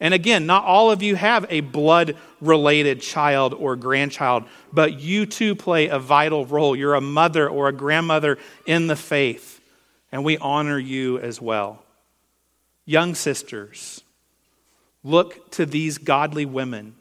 And 0.00 0.14
again, 0.14 0.46
not 0.46 0.64
all 0.64 0.90
of 0.90 1.02
you 1.02 1.14
have 1.14 1.44
a 1.50 1.60
blood 1.60 2.16
related 2.40 3.02
child 3.02 3.52
or 3.52 3.76
grandchild, 3.76 4.44
but 4.72 4.98
you 4.98 5.26
too 5.26 5.54
play 5.54 5.88
a 5.88 5.98
vital 5.98 6.46
role. 6.46 6.74
You're 6.74 6.94
a 6.94 7.02
mother 7.02 7.48
or 7.48 7.68
a 7.68 7.72
grandmother 7.72 8.38
in 8.64 8.86
the 8.86 8.96
faith, 8.96 9.60
and 10.10 10.24
we 10.24 10.38
honor 10.38 10.78
you 10.78 11.18
as 11.18 11.40
well. 11.40 11.82
Young 12.86 13.14
sisters, 13.14 14.02
Look 15.02 15.50
to 15.52 15.66
these 15.66 15.98
godly 15.98 16.44
women 16.44 16.94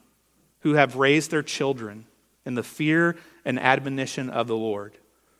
who 0.62 0.74
have 0.74 0.96
raised 0.96 1.32
their 1.32 1.44
children 1.44 2.06
in 2.46 2.56
the 2.56 2.64
fear 2.64 3.18
and 3.44 3.60
admonition 3.60 4.30
of 4.30 4.48
the 4.48 4.56
Lord. 4.56 4.98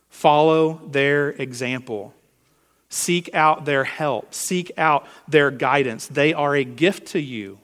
Follow 0.08 0.80
their 0.90 1.30
example. 1.30 2.14
Seek 2.88 3.34
out 3.34 3.64
their 3.64 3.84
help. 3.84 4.34
Seek 4.34 4.72
out 4.76 5.06
their 5.26 5.50
guidance. 5.50 6.06
They 6.06 6.34
are 6.34 6.54
a 6.54 6.64
gift 6.64 7.08
to 7.08 7.20
you, 7.20 7.58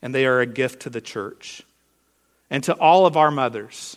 and 0.00 0.14
they 0.14 0.26
are 0.26 0.40
a 0.40 0.46
gift 0.46 0.82
to 0.82 0.90
the 0.90 1.00
church. 1.00 1.62
And 2.48 2.62
to 2.64 2.74
all 2.74 3.06
of 3.06 3.16
our 3.16 3.30
mothers, 3.30 3.96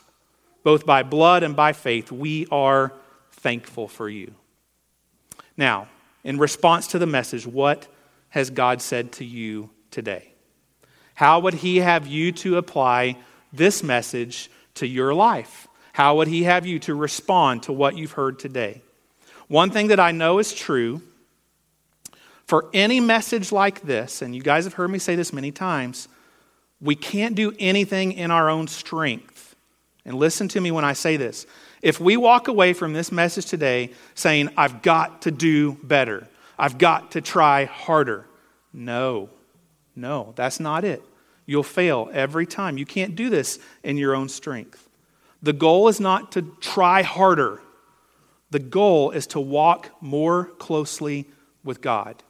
both 0.64 0.86
by 0.86 1.04
blood 1.04 1.44
and 1.44 1.56
by 1.56 1.74
faith, 1.74 2.12
we 2.12 2.48
are 2.52 2.92
thankful 3.32 3.88
for 3.88 4.10
you. 4.10 4.34
Now, 5.56 5.88
in 6.24 6.38
response 6.38 6.88
to 6.88 7.00
the 7.00 7.06
message, 7.06 7.46
what 7.46 7.88
has 8.38 8.52
God 8.52 8.84
said 8.84 9.14
to 9.14 9.26
you 9.26 9.72
today? 9.90 10.32
How 11.16 11.40
would 11.40 11.56
He 11.56 11.78
have 11.78 12.06
you 12.06 12.32
to 12.34 12.58
apply 12.58 13.18
this 13.52 13.82
message 13.82 14.52
to 14.76 14.86
your 14.86 15.16
life? 15.16 15.68
How 15.94 16.18
would 16.18 16.28
He 16.28 16.44
have 16.44 16.64
you 16.64 16.78
to 16.82 16.94
respond 16.94 17.64
to 17.64 17.74
what 17.74 17.98
you've 17.98 18.12
heard 18.12 18.38
today? 18.38 18.84
One 19.48 19.72
thing 19.72 19.88
that 19.88 20.00
I 20.00 20.12
know 20.12 20.38
is 20.38 20.54
true 20.54 21.02
for 22.46 22.70
any 22.76 23.00
message 23.00 23.52
like 23.52 23.82
this, 23.82 24.22
and 24.22 24.36
you 24.36 24.44
guys 24.44 24.66
have 24.66 24.76
heard 24.76 24.92
me 24.92 25.00
say 25.00 25.16
this 25.16 25.34
many 25.34 25.52
times, 25.52 26.08
we 26.80 26.94
can't 26.94 27.34
do 27.34 27.56
anything 27.58 28.12
in 28.12 28.30
our 28.30 28.52
own 28.52 28.68
strength. 28.68 29.56
And 30.06 30.14
listen 30.14 30.48
to 30.50 30.62
me 30.62 30.70
when 30.70 30.86
I 30.86 30.94
say 30.94 31.18
this. 31.18 31.48
If 31.82 32.00
we 32.00 32.18
walk 32.18 32.48
away 32.48 32.74
from 32.74 32.94
this 32.94 33.12
message 33.12 33.48
today 33.48 33.94
saying, 34.14 34.50
I've 34.56 34.84
got 34.84 35.24
to 35.24 35.32
do 35.32 35.74
better, 35.82 36.28
I've 36.58 36.78
got 36.78 37.12
to 37.12 37.22
try 37.22 37.66
harder, 37.66 38.26
no, 38.74 39.30
no, 39.96 40.34
that's 40.36 40.60
not 40.60 40.84
it. 40.84 41.04
You'll 41.46 41.64
fail 41.64 42.10
every 42.14 42.46
time. 42.46 42.78
You 42.78 42.86
can't 42.86 43.16
do 43.16 43.30
this 43.30 43.60
in 43.84 43.98
your 43.98 44.16
own 44.16 44.30
strength. 44.30 44.88
The 45.42 45.54
goal 45.54 45.88
is 45.88 46.00
not 46.00 46.32
to 46.34 46.42
try 46.60 47.04
harder, 47.04 47.62
the 48.50 48.60
goal 48.60 49.12
is 49.12 49.28
to 49.28 49.40
walk 49.40 49.92
more 50.02 50.46
closely 50.58 51.26
with 51.64 51.82
God 51.82 52.24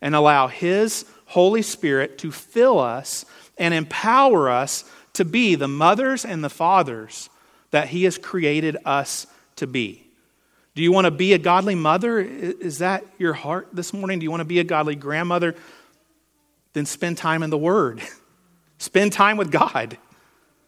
and 0.00 0.14
allow 0.14 0.46
His 0.46 1.04
Holy 1.26 1.62
Spirit 1.62 2.18
to 2.18 2.30
fill 2.30 2.78
us 2.78 3.24
and 3.56 3.74
empower 3.74 4.48
us 4.48 4.84
to 5.14 5.24
be 5.24 5.54
the 5.54 5.68
mothers 5.68 6.24
and 6.24 6.44
the 6.44 6.50
fathers 6.50 7.28
that 7.70 7.88
He 7.88 8.04
has 8.04 8.18
created 8.18 8.76
us 8.84 9.26
to 9.56 9.66
be. 9.66 10.07
Do 10.78 10.84
you 10.84 10.92
want 10.92 11.06
to 11.06 11.10
be 11.10 11.32
a 11.32 11.38
godly 11.38 11.74
mother? 11.74 12.20
Is 12.20 12.78
that 12.78 13.04
your 13.18 13.32
heart 13.32 13.66
this 13.72 13.92
morning? 13.92 14.20
Do 14.20 14.22
you 14.22 14.30
want 14.30 14.42
to 14.42 14.44
be 14.44 14.60
a 14.60 14.64
godly 14.64 14.94
grandmother? 14.94 15.56
Then 16.72 16.86
spend 16.86 17.18
time 17.18 17.42
in 17.42 17.50
the 17.50 17.58
Word, 17.58 18.00
spend 18.78 19.12
time 19.12 19.38
with 19.38 19.50
God, 19.50 19.98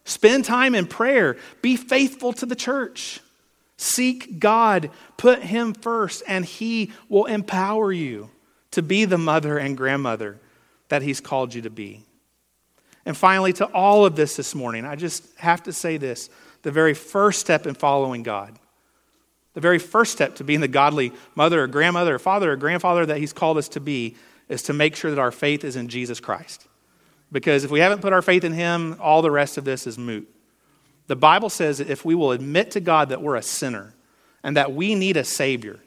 spend 0.05 0.45
time 0.45 0.75
in 0.75 0.89
prayer, 0.89 1.37
be 1.63 1.77
faithful 1.77 2.33
to 2.33 2.45
the 2.45 2.57
church. 2.57 3.21
Seek 3.77 4.41
God, 4.41 4.91
put 5.17 5.45
Him 5.45 5.75
first, 5.75 6.25
and 6.27 6.45
He 6.45 6.91
will 7.09 7.27
empower 7.27 7.93
you 7.93 8.31
to 8.73 8.83
be 8.83 9.05
the 9.05 9.17
mother 9.17 9.59
and 9.59 9.77
grandmother 9.77 10.41
that 10.89 11.03
He's 11.03 11.21
called 11.21 11.55
you 11.55 11.63
to 11.63 11.71
be. 11.71 12.05
And 13.07 13.17
finally, 13.17 13.53
to 13.53 13.67
all 13.67 14.05
of 14.05 14.17
this 14.17 14.35
this 14.35 14.57
morning, 14.57 14.85
I 14.85 14.97
just 14.97 15.25
have 15.39 15.63
to 15.63 15.73
say 15.73 15.99
this 15.99 16.31
the 16.63 16.73
very 16.73 16.95
first 16.95 17.39
step 17.39 17.65
in 17.65 17.75
following 17.75 18.25
God, 18.25 18.59
the 19.55 19.61
very 19.61 19.79
first 19.79 20.13
step 20.13 20.37
to 20.37 20.45
being 20.45 20.61
the 20.61 20.69
godly 20.69 21.13
mother 21.35 21.63
or 21.63 21.67
grandmother 21.67 22.15
or 22.15 22.19
father 22.19 22.53
or 22.53 22.57
grandfather 22.57 23.07
that 23.07 23.19
He's 23.19 23.33
called 23.33 23.59
us 23.59 23.69
to 23.71 23.81
be 23.81 24.17
is 24.49 24.63
to 24.65 24.73
make 24.73 24.97
sure 24.97 25.11
that 25.11 25.21
our 25.21 25.33
faith 25.33 25.65
is 25.65 25.77
in 25.77 25.89
Jesus 25.89 26.21
Christ. 26.21 26.67
Because 27.33 27.65
if 27.65 27.71
we 27.71 27.81
haven't 27.81 28.03
put 28.03 28.13
our 28.13 28.23
faith 28.23 28.45
in 28.45 28.53
Him, 28.53 28.97
all 29.01 29.23
the 29.23 29.31
rest 29.31 29.59
of 29.59 29.65
this 29.65 29.87
is 29.87 29.99
moot. 29.99 30.29
The 31.07 31.17
Bible 31.17 31.51
says 31.51 31.79
that 31.79 31.91
if 31.91 32.05
we 32.05 32.15
will 32.15 32.33
admit 32.33 32.73
to 32.73 32.81
God 32.81 33.09
that 33.09 33.23
we're 33.23 33.37
a 33.37 33.43
sinner 33.43 33.95
and 34.43 34.57
that 34.57 34.73
we 34.73 34.95
need 34.95 35.17
a 35.17 35.25
Savior, 35.25 35.81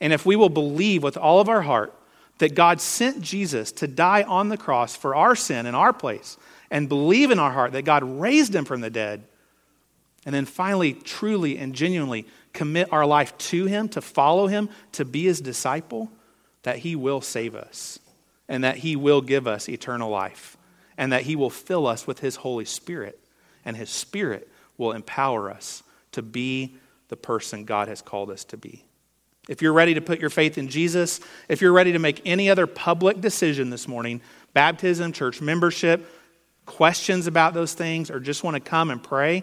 and 0.00 0.12
if 0.12 0.26
we 0.26 0.36
will 0.36 0.48
believe 0.48 1.02
with 1.02 1.16
all 1.16 1.40
of 1.40 1.48
our 1.48 1.62
heart 1.62 1.94
that 2.38 2.54
God 2.54 2.80
sent 2.80 3.20
Jesus 3.20 3.70
to 3.72 3.86
die 3.86 4.22
on 4.22 4.48
the 4.48 4.56
cross 4.56 4.96
for 4.96 5.14
our 5.14 5.36
sin 5.36 5.66
in 5.66 5.74
our 5.74 5.92
place, 5.92 6.36
and 6.70 6.88
believe 6.88 7.30
in 7.30 7.38
our 7.38 7.52
heart 7.52 7.72
that 7.72 7.84
God 7.84 8.02
raised 8.02 8.54
him 8.54 8.64
from 8.64 8.80
the 8.80 8.90
dead, 8.90 9.22
and 10.24 10.34
then 10.34 10.46
finally, 10.46 10.94
truly 10.94 11.58
and 11.58 11.74
genuinely 11.74 12.26
commit 12.52 12.92
our 12.92 13.06
life 13.06 13.36
to 13.38 13.66
him, 13.66 13.88
to 13.90 14.00
follow 14.00 14.46
him, 14.46 14.68
to 14.92 15.04
be 15.04 15.24
his 15.24 15.40
disciple, 15.40 16.10
that 16.62 16.78
he 16.78 16.96
will 16.96 17.20
save 17.20 17.54
us 17.54 17.98
and 18.48 18.64
that 18.64 18.78
he 18.78 18.96
will 18.96 19.20
give 19.20 19.46
us 19.46 19.68
eternal 19.68 20.10
life 20.10 20.56
and 20.96 21.12
that 21.12 21.22
he 21.22 21.36
will 21.36 21.50
fill 21.50 21.86
us 21.86 22.06
with 22.06 22.20
his 22.20 22.36
Holy 22.36 22.64
Spirit 22.64 23.18
and 23.64 23.76
his 23.76 23.90
Spirit 23.90 24.48
will 24.76 24.92
empower 24.92 25.50
us 25.50 25.82
to 26.12 26.22
be 26.22 26.76
the 27.08 27.16
person 27.16 27.64
God 27.64 27.88
has 27.88 28.02
called 28.02 28.30
us 28.30 28.44
to 28.44 28.56
be. 28.56 28.84
If 29.48 29.60
you're 29.60 29.72
ready 29.72 29.94
to 29.94 30.00
put 30.00 30.20
your 30.20 30.30
faith 30.30 30.56
in 30.56 30.68
Jesus, 30.68 31.20
if 31.48 31.60
you're 31.60 31.72
ready 31.72 31.92
to 31.92 31.98
make 31.98 32.22
any 32.24 32.48
other 32.48 32.66
public 32.66 33.20
decision 33.20 33.70
this 33.70 33.88
morning, 33.88 34.20
baptism, 34.54 35.12
church 35.12 35.40
membership, 35.40 36.06
questions 36.64 37.26
about 37.26 37.54
those 37.54 37.74
things, 37.74 38.10
or 38.10 38.20
just 38.20 38.44
want 38.44 38.54
to 38.54 38.60
come 38.60 38.90
and 38.90 39.02
pray, 39.02 39.42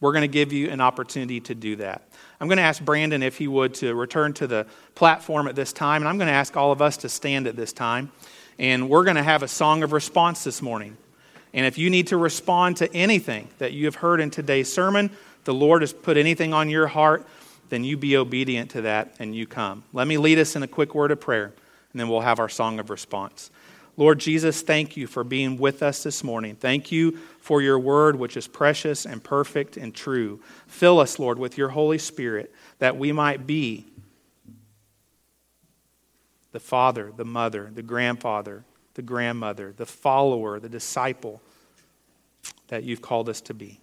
we're 0.00 0.12
going 0.12 0.22
to 0.22 0.28
give 0.28 0.52
you 0.52 0.70
an 0.70 0.80
opportunity 0.80 1.40
to 1.40 1.54
do 1.54 1.76
that. 1.76 2.02
I'm 2.40 2.48
going 2.48 2.56
to 2.56 2.62
ask 2.62 2.82
Brandon 2.82 3.22
if 3.22 3.36
he 3.36 3.48
would 3.48 3.74
to 3.74 3.94
return 3.94 4.32
to 4.34 4.46
the 4.46 4.66
platform 4.94 5.46
at 5.46 5.54
this 5.54 5.72
time, 5.72 6.02
and 6.02 6.08
I'm 6.08 6.16
going 6.16 6.28
to 6.28 6.34
ask 6.34 6.56
all 6.56 6.72
of 6.72 6.80
us 6.80 6.96
to 6.98 7.08
stand 7.08 7.46
at 7.46 7.56
this 7.56 7.72
time. 7.72 8.10
And 8.58 8.88
we're 8.88 9.04
going 9.04 9.16
to 9.16 9.22
have 9.22 9.42
a 9.42 9.48
song 9.48 9.82
of 9.82 9.92
response 9.92 10.44
this 10.44 10.62
morning. 10.62 10.96
And 11.52 11.66
if 11.66 11.78
you 11.78 11.90
need 11.90 12.08
to 12.08 12.16
respond 12.16 12.78
to 12.78 12.94
anything 12.94 13.48
that 13.58 13.72
you 13.72 13.86
have 13.86 13.96
heard 13.96 14.20
in 14.20 14.30
today's 14.30 14.72
sermon, 14.72 15.10
the 15.44 15.54
Lord 15.54 15.82
has 15.82 15.92
put 15.92 16.16
anything 16.16 16.54
on 16.54 16.70
your 16.70 16.86
heart, 16.86 17.26
then 17.68 17.84
you 17.84 17.96
be 17.96 18.16
obedient 18.16 18.70
to 18.72 18.82
that 18.82 19.14
and 19.18 19.34
you 19.34 19.46
come. 19.46 19.84
Let 19.92 20.06
me 20.06 20.18
lead 20.18 20.38
us 20.38 20.56
in 20.56 20.62
a 20.62 20.68
quick 20.68 20.94
word 20.94 21.10
of 21.10 21.20
prayer, 21.20 21.52
and 21.92 22.00
then 22.00 22.08
we'll 22.08 22.20
have 22.20 22.38
our 22.38 22.48
song 22.48 22.78
of 22.78 22.90
response. 22.90 23.50
Lord 23.96 24.18
Jesus, 24.18 24.62
thank 24.62 24.96
you 24.96 25.06
for 25.06 25.24
being 25.24 25.58
with 25.58 25.82
us 25.82 26.02
this 26.02 26.24
morning. 26.24 26.56
Thank 26.56 26.90
you 26.90 27.18
for 27.40 27.60
your 27.60 27.78
word, 27.78 28.16
which 28.16 28.36
is 28.36 28.46
precious 28.46 29.04
and 29.04 29.22
perfect 29.22 29.76
and 29.76 29.94
true. 29.94 30.40
Fill 30.66 31.00
us, 31.00 31.18
Lord, 31.18 31.38
with 31.38 31.58
your 31.58 31.68
Holy 31.68 31.98
Spirit 31.98 32.54
that 32.78 32.96
we 32.96 33.12
might 33.12 33.46
be 33.46 33.84
the 36.52 36.60
father, 36.60 37.12
the 37.16 37.24
mother, 37.24 37.70
the 37.72 37.82
grandfather, 37.82 38.64
the 38.94 39.02
grandmother, 39.02 39.72
the 39.76 39.86
follower, 39.86 40.58
the 40.58 40.68
disciple 40.68 41.40
that 42.68 42.84
you've 42.84 43.02
called 43.02 43.28
us 43.28 43.40
to 43.42 43.54
be. 43.54 43.80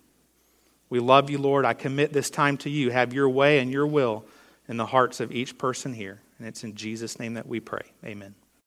We 0.90 1.00
love 1.00 1.30
you, 1.30 1.38
Lord. 1.38 1.66
I 1.66 1.74
commit 1.74 2.14
this 2.14 2.30
time 2.30 2.58
to 2.58 2.70
you. 2.70 2.92
Have 2.92 3.14
your 3.14 3.30
way 3.30 3.60
and 3.60 3.72
your 3.72 3.88
will 3.88 4.26
in 4.68 4.78
the 4.78 4.86
hearts 4.86 5.20
of 5.20 5.32
each 5.32 5.58
person 5.58 5.94
here. 5.94 6.22
And 6.40 6.48
it's 6.48 6.64
in 6.64 6.76
Jesus' 6.76 7.20
name 7.20 7.34
that 7.36 7.48
we 7.48 7.60
pray. 7.60 7.84
Amen. 8.06 8.36